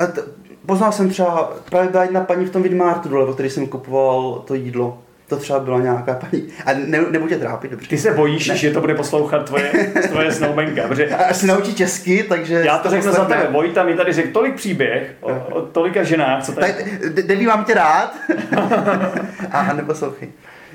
A 0.00 0.06
t- 0.06 0.22
poznal 0.66 0.92
jsem 0.92 1.08
třeba, 1.10 1.52
právě 1.70 1.90
byla 1.90 2.02
jedna 2.04 2.20
paní 2.20 2.44
v 2.46 2.50
tom 2.50 2.62
Vidmartu 2.62 3.08
dole, 3.08 3.32
který 3.34 3.50
jsem 3.50 3.66
kupoval 3.66 4.42
to 4.46 4.54
jídlo. 4.54 5.02
To 5.28 5.36
třeba 5.36 5.60
byla 5.60 5.80
nějaká 5.80 6.14
paní. 6.14 6.48
A 6.66 6.72
ne, 6.72 7.00
nebudu 7.10 7.28
tě 7.28 7.38
trápit, 7.38 7.70
dobře. 7.70 7.88
Ty 7.88 7.98
se 7.98 8.10
bojíš, 8.10 8.48
Ne. 8.48 8.56
že 8.56 8.70
to 8.70 8.80
bude 8.80 8.94
poslouchat 8.94 9.46
tvoje, 9.46 9.92
tvoje 10.08 10.32
snoubenka, 10.32 10.88
protože 10.88 11.08
až 11.16 11.36
se 11.36 11.46
naučí 11.46 11.74
česky, 11.74 12.22
takže... 12.28 12.54
já 12.54 12.78
to 12.78 12.90
řeknu 12.90 13.12
za 13.12 13.24
tebe. 13.24 13.48
Vojta 13.50 13.84
mi 13.84 13.94
tady 13.94 14.12
řekl 14.12 14.32
tolik 14.32 14.54
příběh 14.54 15.14
o, 15.20 15.32
o 15.32 15.62
tolika 15.62 16.02
ženách, 16.02 16.44
co 16.44 16.52
tady... 16.52 16.72
Tak, 16.72 16.84
de- 17.14 17.22
Debbie, 17.22 17.48
mám 17.48 17.64
tě 17.64 17.74
rád. 17.74 18.14
a, 19.50 19.60
a 19.60 19.72
neposlouchej. 19.72 20.28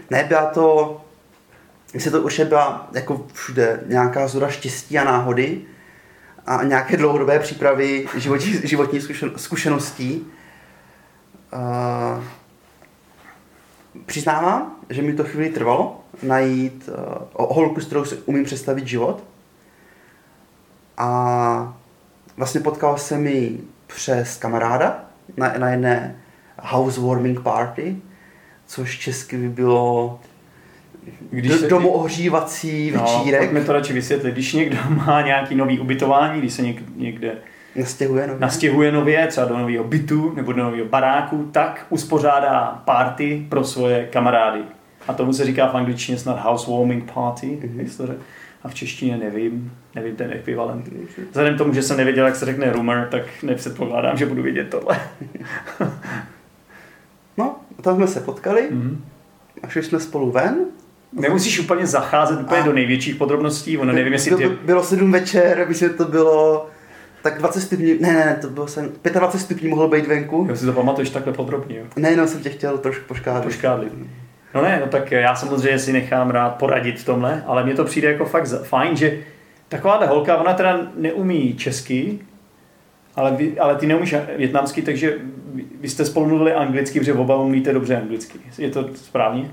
Ne, 0.10 0.24
byla 0.24 0.46
to... 0.46 1.02
Myslím, 1.94 2.12
to 2.14 2.22
už 2.22 2.40
byla 2.40 2.90
jako 2.94 3.26
všude 3.34 3.80
nějaká 3.86 4.28
zhoda 4.28 4.48
štěstí 4.48 5.00
a 5.00 5.04
náhody 5.04 5.58
a 6.46 6.64
nějaké 6.64 6.98
dlouhodobé 6.98 7.40
přípravy 7.40 8.08
životní, 8.18 8.60
životní 8.64 9.02
zkušen, 9.02 9.32
zkušeností. 9.36 10.28
Uh, 11.54 12.24
přiznávám, 14.06 14.76
že 14.90 15.02
mi 15.02 15.14
to 15.14 15.24
chvíli 15.24 15.50
trvalo 15.50 16.00
najít 16.24 16.90
uh, 17.40 17.46
holku, 17.56 17.82
s 17.82 17.86
kterou 17.86 18.06
si 18.06 18.16
umím 18.26 18.44
představit 18.46 18.88
život. 18.88 19.24
A 20.98 21.78
vlastně 22.38 22.62
potkal 22.62 22.98
jsem 22.98 23.28
ji 23.28 23.64
přes 23.88 24.38
kamaráda 24.38 25.06
na, 25.38 25.54
na 25.58 25.70
jedné 25.70 26.16
housewarming 26.60 27.40
party, 27.42 27.96
což 28.66 29.00
česky 29.00 29.38
by 29.38 29.50
bylo 29.50 30.20
Když 31.30 31.52
do, 31.52 31.58
se- 31.58 31.68
domoohřívací 31.68 32.92
No, 32.92 33.02
večírek. 33.04 33.40
pojďme 33.42 33.62
to 33.66 33.74
radši 33.74 33.94
vysvětlit. 33.94 34.32
Když 34.32 34.54
někdo 34.54 34.78
má 35.06 35.22
nějaký 35.22 35.56
nový 35.56 35.80
ubytování, 35.80 36.40
když 36.42 36.54
se 36.54 36.62
něk, 36.62 36.78
někde 36.96 37.36
Nastěhuje 37.76 38.28
nově. 38.28 38.40
nastěhuje 38.40 38.92
nově, 38.92 39.28
třeba 39.28 39.46
do 39.48 39.58
nového 39.58 39.84
bytu 39.84 40.34
nebo 40.36 40.54
do 40.54 40.64
nového 40.64 40.86
baráku, 40.86 41.50
tak 41.52 41.86
uspořádá 41.90 42.82
party 42.86 43.46
pro 43.50 43.64
svoje 43.64 44.06
kamarády. 44.12 44.60
A 45.08 45.14
tomu 45.14 45.34
se 45.34 45.46
říká 45.46 45.68
v 45.68 45.76
angličtině 45.76 46.18
snad 46.18 46.40
housewarming 46.44 47.12
party, 47.14 47.60
mm-hmm. 47.64 48.14
A 48.64 48.68
v 48.70 48.74
češtině 48.74 49.18
nevím, 49.18 49.72
nevím 49.96 50.16
ten 50.16 50.32
ekvivalent. 50.34 50.90
Vzhledem 51.30 51.56
k 51.56 51.58
tomu, 51.58 51.74
že 51.74 51.82
jsem 51.84 51.98
nevěděl, 51.98 52.26
jak 52.26 52.36
se 52.36 52.46
řekne 52.46 52.72
rumor, 52.72 53.08
tak 53.12 53.24
nepředpokládám, 53.44 54.18
že 54.18 54.26
budu 54.26 54.42
vědět 54.44 54.70
tohle. 54.70 55.00
No, 57.38 57.56
tam 57.82 57.96
jsme 57.96 58.08
se 58.08 58.20
potkali 58.20 58.68
Mhm. 58.72 59.04
a 59.64 59.68
šli 59.68 59.84
jsme 59.84 60.00
spolu 60.00 60.32
ven. 60.32 60.56
Nemusíš 61.14 61.60
úplně 61.60 61.86
zacházet 61.88 62.40
úplně 62.42 62.62
A- 62.62 62.66
do 62.66 62.74
největších 62.74 63.16
podrobností, 63.16 63.78
ono 63.78 63.94
nevím, 63.94 64.14
jestli 64.14 64.36
ty... 64.36 64.50
Bylo 64.66 64.84
7 64.84 65.12
večer, 65.12 65.66
myslím, 65.70 65.90
že 65.90 65.96
to 65.96 66.06
bylo 66.06 66.68
tak 67.24 67.38
20 67.38 67.62
stupňů, 67.62 67.88
ne, 68.00 68.14
ne, 68.14 68.38
to 68.42 68.50
bylo 68.50 68.68
jsem, 68.68 68.92
25 69.04 69.40
stupňů 69.42 69.70
mohlo 69.70 69.88
být 69.88 70.08
venku. 70.08 70.46
Jo, 70.50 70.56
si 70.56 70.66
to 70.66 70.74
pamatuješ 70.74 71.10
takhle 71.10 71.34
podrobně, 71.34 71.80
jo. 71.80 71.86
Ne, 71.96 72.10
jenom 72.10 72.28
jsem 72.28 72.42
tě 72.42 72.50
chtěl 72.50 72.78
trošku 72.78 73.04
poškádlit. 73.08 73.44
Poškádlit. 73.44 73.94
No 74.56 74.62
ne, 74.62 74.80
no 74.86 74.88
tak 74.88 75.12
já 75.12 75.36
samozřejmě 75.36 75.80
si 75.80 75.94
nechám 75.94 76.30
rád 76.30 76.50
poradit 76.50 77.00
v 77.00 77.06
tomhle, 77.06 77.44
ale 77.46 77.64
mně 77.64 77.74
to 77.74 77.84
přijde 77.84 78.12
jako 78.12 78.26
fakt 78.26 78.48
fajn, 78.64 78.98
že 78.98 79.18
takováhle 79.70 80.08
holka, 80.08 80.38
ona 80.38 80.54
teda 80.54 80.80
neumí 80.96 81.54
česky, 81.54 82.20
ale, 83.16 83.32
vy, 83.32 83.60
ale 83.60 83.76
ty 83.76 83.88
neumíš 83.88 84.16
větnamsky, 84.38 84.82
takže 84.82 85.18
vy, 85.54 85.66
vy 85.82 85.90
jste 85.90 86.06
spolu 86.06 86.26
mluvili 86.26 86.54
anglicky, 86.54 87.00
protože 87.00 87.14
oba 87.14 87.38
umíte 87.38 87.74
dobře 87.74 87.98
anglicky. 87.98 88.40
Je 88.58 88.70
to 88.70 88.90
správně? 88.96 89.52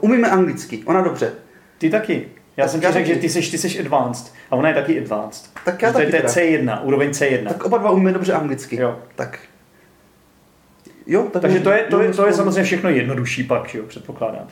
Umíme 0.00 0.30
anglicky, 0.30 0.82
ona 0.84 1.00
dobře. 1.00 1.32
Ty 1.78 1.90
taky. 1.90 2.28
Já 2.56 2.64
Tak 2.64 2.70
jsem 2.70 2.80
ti 2.80 2.86
řekl, 2.86 2.98
taky. 2.98 3.14
že 3.14 3.20
ty 3.20 3.28
seš, 3.28 3.50
ty 3.50 3.58
seš 3.58 3.78
advanced 3.80 4.32
a 4.50 4.56
ona 4.56 4.68
je 4.68 4.74
taky 4.74 5.00
advanced. 5.00 5.50
Tak 5.64 5.82
já 5.82 5.88
Že 5.88 5.92
to 5.92 6.00
je, 6.00 6.06
taky 6.06 6.22
to 6.34 6.40
je 6.40 6.58
teda. 6.58 6.74
C1, 6.74 6.80
úroveň 6.82 7.10
C1. 7.10 7.48
Tak 7.48 7.64
oba 7.64 7.78
dva 7.78 7.90
umíme 7.90 8.12
dobře 8.12 8.32
anglicky. 8.32 8.76
Jo. 8.80 8.98
Tak. 9.16 9.38
Jo, 11.06 11.22
tak 11.32 11.42
Takže 11.42 11.60
to 11.60 11.70
je, 11.70 11.82
to, 11.90 12.00
je, 12.00 12.12
to 12.12 12.26
je 12.26 12.32
samozřejmě 12.32 12.62
všechno 12.62 12.90
jednodušší 12.90 13.44
pak, 13.44 13.68
že 13.68 13.78
jo, 13.78 13.84
předpokládám. 13.88 14.46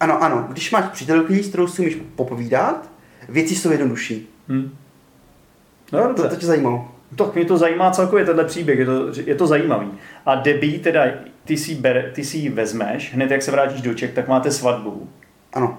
Ano, 0.00 0.22
ano, 0.22 0.46
když 0.50 0.70
máš 0.70 0.84
přítelkyni, 0.84 1.42
s 1.42 1.48
kterou 1.48 1.66
si 1.66 1.82
umíš 1.82 1.96
popovídat, 2.16 2.90
věci 3.28 3.56
jsou 3.56 3.70
jednodušší. 3.70 4.28
Hm. 4.48 4.76
No 5.92 6.14
To, 6.14 6.28
to 6.28 6.36
tě 6.36 6.46
zajímalo. 6.46 6.88
Tak 7.16 7.34
mě 7.34 7.44
to 7.44 7.58
zajímá 7.58 7.90
celkově 7.90 8.24
tenhle 8.24 8.44
příběh, 8.44 8.78
je 8.78 8.86
to, 8.86 9.06
je 9.26 9.34
to 9.34 9.46
zajímavý. 9.46 9.90
A 10.26 10.34
Debbie, 10.34 10.78
teda 10.78 11.04
ty 11.44 11.56
si, 11.56 11.74
ber, 11.74 12.10
ty 12.14 12.24
si 12.24 12.36
ji 12.38 12.48
vezmeš, 12.48 13.14
hned 13.14 13.30
jak 13.30 13.42
se 13.42 13.50
vrátíš 13.50 13.80
do 13.80 13.94
Čech, 13.94 14.12
tak 14.12 14.28
máte 14.28 14.50
svatbu. 14.50 15.08
Ano. 15.52 15.78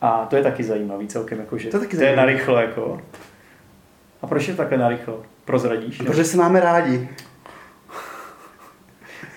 A 0.00 0.26
to 0.30 0.36
je 0.36 0.42
taky 0.42 0.64
zajímavý 0.64 1.06
celkem, 1.08 1.38
jakože. 1.40 1.68
To 1.70 1.76
je 1.76 1.80
taky 1.80 1.96
to 1.96 2.02
je 2.04 2.16
narychlo, 2.16 2.56
jako. 2.56 3.00
A 4.22 4.26
proč 4.26 4.48
je 4.48 4.54
to 4.54 4.62
takhle 4.62 4.78
narychlo? 4.78 5.22
Prozradíš? 5.44 5.96
Protože 5.98 6.24
se 6.24 6.36
máme 6.36 6.60
rádi. 6.60 7.08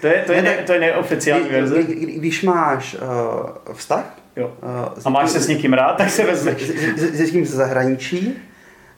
To 0.02 0.08
je, 0.08 0.24
to 0.26 0.32
je, 0.34 0.42
Ne, 0.42 0.58
to 0.58 0.74
je 0.74 0.80
neoficiální 0.80 1.50
verze. 1.50 1.84
Kdy- 1.84 1.96
kdy- 1.96 2.12
Když 2.14 2.44
máš 2.44 2.94
uh, 3.68 3.74
vztah 3.74 4.16
Jo. 4.36 4.54
uh, 4.64 5.02
A 5.06 5.10
máš 5.10 5.30
se 5.30 5.40
s 5.40 5.48
někým 5.48 5.74
rád, 5.74 5.94
tak 5.94 6.10
se 6.10 6.24
vezmeš. 6.26 6.62
s 6.98 7.20
někým 7.20 7.46
ze 7.46 7.58
zahraničí, 7.58 8.34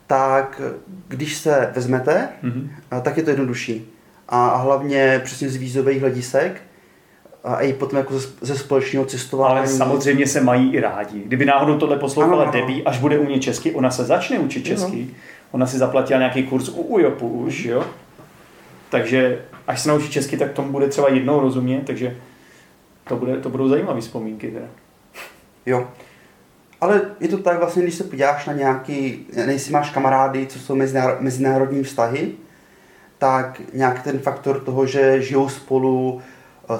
tak 0.06 0.60
když 1.08 1.36
se 1.36 1.70
vezmete, 1.74 2.28
Mhm. 2.42 2.70
uh, 2.92 3.00
tak 3.02 3.16
je 3.16 3.22
to 3.22 3.30
jednodušší. 3.30 3.90
A, 4.28 4.48
a 4.48 4.56
hlavně 4.56 5.20
přesně 5.24 5.48
z 5.48 5.56
vízových 5.56 6.00
hledisek 6.00 6.60
a 7.44 7.60
i 7.60 7.72
potom 7.72 7.98
jako 7.98 8.18
ze, 8.18 8.28
ze 8.40 8.58
společného 8.58 9.04
cestování. 9.04 9.58
Ale 9.58 9.68
samozřejmě 9.68 10.26
se 10.26 10.40
mají 10.40 10.74
i 10.74 10.80
rádi. 10.80 11.22
Kdyby 11.24 11.44
náhodou 11.44 11.78
tohle 11.78 11.98
poslouchala 11.98 12.42
Ano, 12.42 12.52
ano. 12.52 12.60
Debbie, 12.60 12.82
až 12.84 12.98
bude 12.98 13.18
umět 13.18 13.40
česky, 13.40 13.72
ona 13.72 13.90
se 13.90 14.04
začne 14.04 14.38
učit 14.38 14.64
česky. 14.64 15.10
Ona 15.50 15.66
si 15.66 15.78
zaplatila 15.78 16.18
nějaký 16.18 16.42
kurz 16.42 16.68
u 16.68 16.82
UJOPu 16.82 17.28
už, 17.28 17.64
jo. 17.64 17.84
Takže 18.90 19.38
až 19.66 19.80
se 19.80 19.88
naučí 19.88 20.10
česky, 20.10 20.36
tak 20.36 20.52
tomu 20.52 20.72
bude 20.72 20.88
třeba 20.88 21.08
jednou 21.08 21.40
rozumět, 21.40 21.82
takže 21.86 22.16
to, 23.08 23.16
bude, 23.16 23.36
to 23.36 23.48
budou 23.48 23.68
zajímavé 23.68 24.00
vzpomínky. 24.00 24.50
Teda. 24.50 24.66
Jo. 25.66 25.88
Ale 26.80 27.00
je 27.20 27.28
to 27.28 27.38
tak 27.38 27.58
vlastně, 27.58 27.82
když 27.82 27.94
se 27.94 28.04
podíváš 28.04 28.46
na 28.46 28.52
nějaký, 28.52 29.26
nejsi 29.46 29.72
máš 29.72 29.90
kamarády, 29.90 30.46
co 30.46 30.58
jsou 30.58 30.76
mezinár- 30.76 31.16
mezinárodní 31.20 31.82
vztahy, 31.82 32.32
tak 33.18 33.60
nějak 33.72 34.02
ten 34.02 34.18
faktor 34.18 34.60
toho, 34.60 34.86
že 34.86 35.22
žijou 35.22 35.48
spolu, 35.48 36.22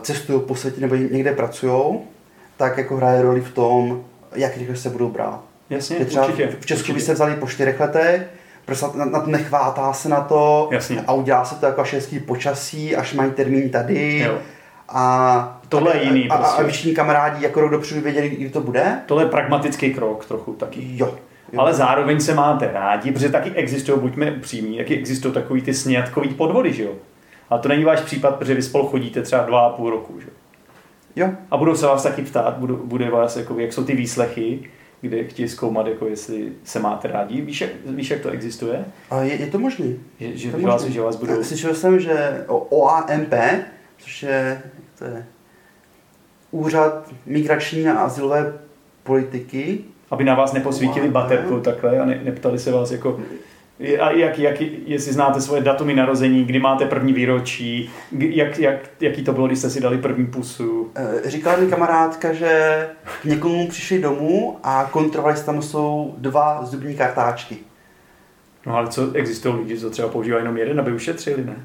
cestují 0.01 0.41
po 0.41 0.55
světě 0.55 0.81
nebo 0.81 0.95
někde 0.95 1.33
pracují, 1.33 1.99
tak 2.57 2.79
jako 2.79 2.97
hraje 2.97 3.23
roli 3.23 3.41
v 3.41 3.53
tom, 3.55 4.05
jak 4.35 4.57
rychle 4.57 4.77
se 4.77 4.91
budou 4.91 5.09
brát. 5.09 5.41
Jasně, 5.71 5.99
Že 5.99 6.05
třeba 6.05 6.27
určitě. 6.27 6.57
v 6.61 6.67
Česku 6.67 6.93
by 6.93 7.01
se 7.01 7.15
vzali 7.15 7.37
po 7.37 7.47
čtyřech 7.47 7.81
letech, 7.81 8.23
prostě 8.65 8.87
na, 8.95 9.05
na 9.05 9.23
nechvátá 9.27 9.93
se 9.93 10.09
na 10.09 10.21
to 10.21 10.69
Jasně. 10.73 11.05
a 11.07 11.13
udělá 11.13 11.45
se 11.45 11.55
to 11.55 11.67
jako 11.67 11.81
až 11.81 11.93
hezký 11.95 12.19
počasí, 12.21 12.97
až 12.97 13.15
mají 13.15 13.31
termín 13.31 13.71
tady. 13.71 14.19
Jo. 14.19 14.39
A, 14.89 15.61
Tohle 15.69 15.93
a, 15.93 15.97
je 15.97 16.05
jiný 16.05 16.29
a, 16.29 16.35
a, 16.35 16.39
prostě. 16.39 16.63
a 16.63 16.67
všichni 16.69 16.95
kamarádi 16.95 17.45
jako 17.45 17.61
rok 17.61 17.71
dopředu 17.71 18.01
věděli, 18.01 18.29
kdy 18.31 18.51
to 18.51 18.61
bude. 18.61 18.99
Tohle 19.07 19.25
je 19.25 19.29
pragmatický 19.29 19.95
krok 19.95 20.25
trochu 20.25 20.53
taky. 20.53 20.81
Jo. 20.83 21.15
jo. 21.53 21.61
Ale 21.61 21.75
zároveň 21.75 22.21
se 22.21 22.35
máte 22.35 22.71
rádi, 22.73 23.13
protože 23.13 23.29
taky 23.29 23.51
existují, 23.51 24.01
buďme 24.01 24.33
upřímní, 24.33 24.79
taky 24.79 24.95
existují 24.99 25.35
takový 25.35 25.63
ty 25.63 25.75
snědkový 25.75 26.29
podvody, 26.29 26.73
že 26.73 26.83
jo? 26.83 26.91
Ale 27.53 27.61
to 27.61 27.69
není 27.69 27.85
váš 27.85 28.01
případ, 28.01 28.37
protože 28.37 28.55
vy 28.55 28.63
spolu 28.63 28.87
chodíte 28.87 29.23
třeba 29.23 29.43
dva 29.43 29.61
a 29.61 29.71
půl 29.71 29.91
roku, 29.91 30.21
že 30.21 30.27
jo? 31.17 31.31
A 31.51 31.57
budou 31.57 31.75
se 31.75 31.87
vás 31.87 32.03
taky 32.03 32.23
ptát, 32.23 32.57
budou, 32.57 32.77
bude 32.77 33.11
vás, 33.11 33.37
jako, 33.37 33.59
jak 33.59 33.73
jsou 33.73 33.85
ty 33.85 33.95
výslechy, 33.95 34.71
kde 35.01 35.25
chtějí 35.25 35.49
zkoumat, 35.49 35.87
jako 35.87 36.07
jestli 36.07 36.53
se 36.65 36.79
máte 36.79 37.09
rádi. 37.09 37.41
Víš, 37.41 37.61
jak, 37.61 37.71
víš, 37.87 38.11
jak 38.11 38.21
to 38.21 38.29
existuje? 38.29 38.85
A 39.11 39.21
je, 39.21 39.35
je 39.35 39.47
to 39.47 39.59
možný. 39.59 40.01
Že, 40.21 40.37
že, 40.37 40.51
To 40.51 40.59
je 40.59 40.67
vás, 40.67 40.85
že 40.85 41.01
vás 41.01 41.17
budou... 41.17 41.43
Slyšel 41.43 41.75
jsem, 41.75 42.01
že 42.01 42.45
OAMP, 42.49 43.35
což 43.99 44.23
je, 44.23 44.63
to 44.99 45.05
je 45.05 45.27
Úřad 46.51 47.11
migrační 47.27 47.89
a 47.89 47.99
asilové 47.99 48.53
politiky, 49.03 49.79
Aby 50.11 50.25
na 50.25 50.35
vás 50.35 50.53
neposvítili 50.53 51.09
baterkou 51.09 51.61
takhle 51.61 51.99
a 51.99 52.05
ne, 52.05 52.21
neptali 52.25 52.59
se 52.59 52.73
vás 52.73 52.91
jako... 52.91 53.21
A 54.01 54.11
jak, 54.11 54.39
jak, 54.39 54.61
jestli 54.87 55.13
znáte 55.13 55.41
svoje 55.41 55.63
datumy 55.63 55.95
narození, 55.95 56.45
kdy 56.45 56.59
máte 56.59 56.87
první 56.87 57.13
výročí, 57.13 57.91
jak, 58.13 58.59
jak, 58.59 58.77
jaký 59.01 59.25
to 59.25 59.33
bylo, 59.33 59.47
když 59.47 59.59
jste 59.59 59.71
si 59.71 59.81
dali 59.81 59.99
první 59.99 60.27
pusu. 60.27 60.91
eh, 60.95 61.31
říkala 61.31 61.57
mi 61.57 61.67
kamarádka, 61.67 62.33
že 62.33 62.87
k 63.23 63.25
někomu 63.25 63.69
přišli 63.69 63.99
domů 63.99 64.59
a 64.63 64.89
kontrolovali, 64.93 65.33
jestli 65.33 65.47
tam 65.47 65.63
jsou 65.63 66.15
dva 66.19 66.65
zubní 66.65 66.95
kartáčky. 66.97 67.57
No 68.67 68.77
ale 68.77 68.89
co, 68.89 69.13
existují 69.15 69.55
lidi, 69.55 69.79
co 69.79 69.91
třeba 69.91 70.09
používají 70.09 70.43
jenom 70.45 70.57
jeden, 70.57 70.81
aby 70.81 70.93
ušetřili, 70.93 71.45
ne? 71.45 71.57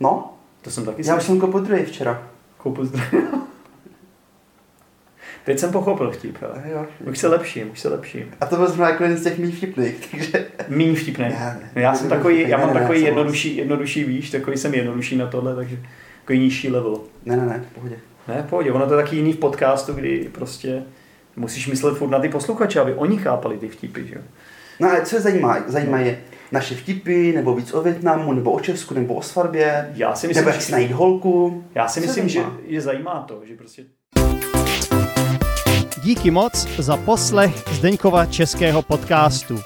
No, 0.00 0.32
To 0.62 0.70
jsem 0.70 0.84
taky 0.84 1.02
já 1.06 1.16
už 1.16 1.22
jsem 1.22 1.40
koupil 1.40 1.60
druhý 1.60 1.84
včera. 1.84 2.22
Koupil 2.56 2.84
zdroje. 2.84 3.10
Teď 5.50 5.58
jsem 5.58 5.72
pochopil 5.72 6.10
vtip, 6.10 6.36
ale. 6.42 6.62
Jo. 6.72 6.86
Už 7.10 7.18
se 7.18 7.28
lepším, 7.28 7.70
už 7.70 7.80
se 7.80 7.88
lepším. 7.88 8.26
A 8.40 8.46
to 8.46 8.56
byl 8.56 8.66
zrovna 8.66 8.88
jako 8.88 9.02
jeden 9.02 9.18
z 9.18 9.22
těch 9.22 9.38
mých 9.38 9.56
vtipných, 9.56 10.08
takže... 10.10 10.46
Míň 10.68 10.94
vtipný. 10.94 11.24
Ne. 11.24 11.60
Já 11.74 11.94
jsem 11.94 12.08
takový, 12.08 12.48
já 12.48 12.58
mám 12.58 12.72
takový 12.72 13.00
já 13.00 13.06
jednodušší, 13.06 13.56
jednodušší 13.56 14.04
výš, 14.04 14.30
takový 14.30 14.56
jsem 14.56 14.74
jednodušší 14.74 15.16
na 15.16 15.26
tohle, 15.26 15.54
takže 15.54 15.78
takový 16.20 16.38
nižší 16.38 16.70
level. 16.70 17.00
Ne, 17.24 17.36
ne, 17.36 17.46
ne, 17.46 17.64
v 17.70 17.74
pohodě. 17.74 17.96
Ne, 18.28 18.42
v 18.42 18.50
pohodě, 18.50 18.72
ono 18.72 18.86
to 18.86 18.94
je 18.94 19.04
taky 19.04 19.16
jiný 19.16 19.32
v 19.32 19.36
podcastu, 19.36 19.92
kdy 19.92 20.28
prostě 20.32 20.82
musíš 21.36 21.68
myslet 21.68 21.98
furt 21.98 22.10
na 22.10 22.18
ty 22.18 22.28
posluchače, 22.28 22.80
aby 22.80 22.94
oni 22.94 23.18
chápali 23.18 23.58
ty 23.58 23.68
vtipy, 23.68 24.06
že 24.06 24.14
jo. 24.14 24.22
No 24.80 24.88
a 24.88 25.00
co 25.00 25.16
je 25.16 25.22
zajímá? 25.22 25.64
Zajímá 25.66 25.98
je 25.98 26.18
naše 26.52 26.74
vtipy, 26.74 27.32
nebo 27.32 27.54
víc 27.54 27.74
o 27.74 27.82
Větnamu, 27.82 28.32
nebo 28.32 28.50
o 28.52 28.60
Česku, 28.60 28.94
nebo 28.94 29.14
o 29.14 29.22
svatbě, 29.22 29.90
Já 29.94 30.14
si 30.14 30.28
myslím, 30.28 30.44
nebo 30.44 30.54
jak 30.54 30.62
si 30.62 30.72
najít 30.72 30.92
holku. 30.92 31.64
já 31.74 31.88
si 31.88 32.00
Co 32.00 32.06
myslím 32.06 32.28
že, 32.28 32.40
že 32.68 32.80
zajímá 32.80 33.24
to, 33.28 33.42
že 33.44 33.54
prostě 33.56 33.84
Díky 36.02 36.30
moc 36.30 36.68
za 36.78 36.96
poslech 36.96 37.64
Zdeňkova 37.72 38.26
českého 38.26 38.82
podcastu. 38.82 39.60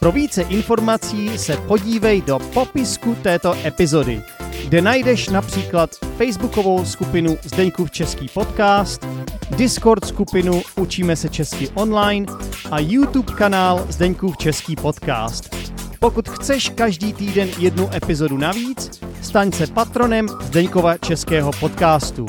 Pro 0.00 0.12
více 0.12 0.42
informací 0.42 1.38
se 1.38 1.56
podívej 1.56 2.22
do 2.22 2.38
popisku 2.38 3.16
této 3.22 3.54
epizody, 3.64 4.22
kde 4.64 4.82
najdeš 4.82 5.28
například 5.28 5.90
facebookovou 6.16 6.84
skupinu 6.84 7.38
Zdeňkův 7.44 7.90
český 7.90 8.28
podcast, 8.28 9.06
Discord 9.50 10.04
skupinu 10.04 10.62
Učíme 10.76 11.16
se 11.16 11.28
česky 11.28 11.68
online 11.74 12.26
a 12.70 12.78
YouTube 12.78 13.32
kanál 13.32 13.86
Zdeňkův 13.88 14.36
český 14.36 14.76
podcast. 14.76 15.56
Pokud 15.98 16.28
chceš 16.28 16.68
každý 16.68 17.12
týden 17.12 17.48
jednu 17.58 17.94
epizodu 17.94 18.36
navíc, 18.36 19.00
staň 19.22 19.52
se 19.52 19.66
patronem 19.66 20.28
Zdeňkova 20.28 20.98
českého 20.98 21.50
podcastu. 21.60 22.26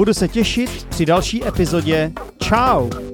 Budu 0.00 0.14
se 0.14 0.28
těšit 0.28 0.86
při 0.88 1.06
další 1.06 1.46
epizodě. 1.46 2.12
Ciao! 2.42 3.09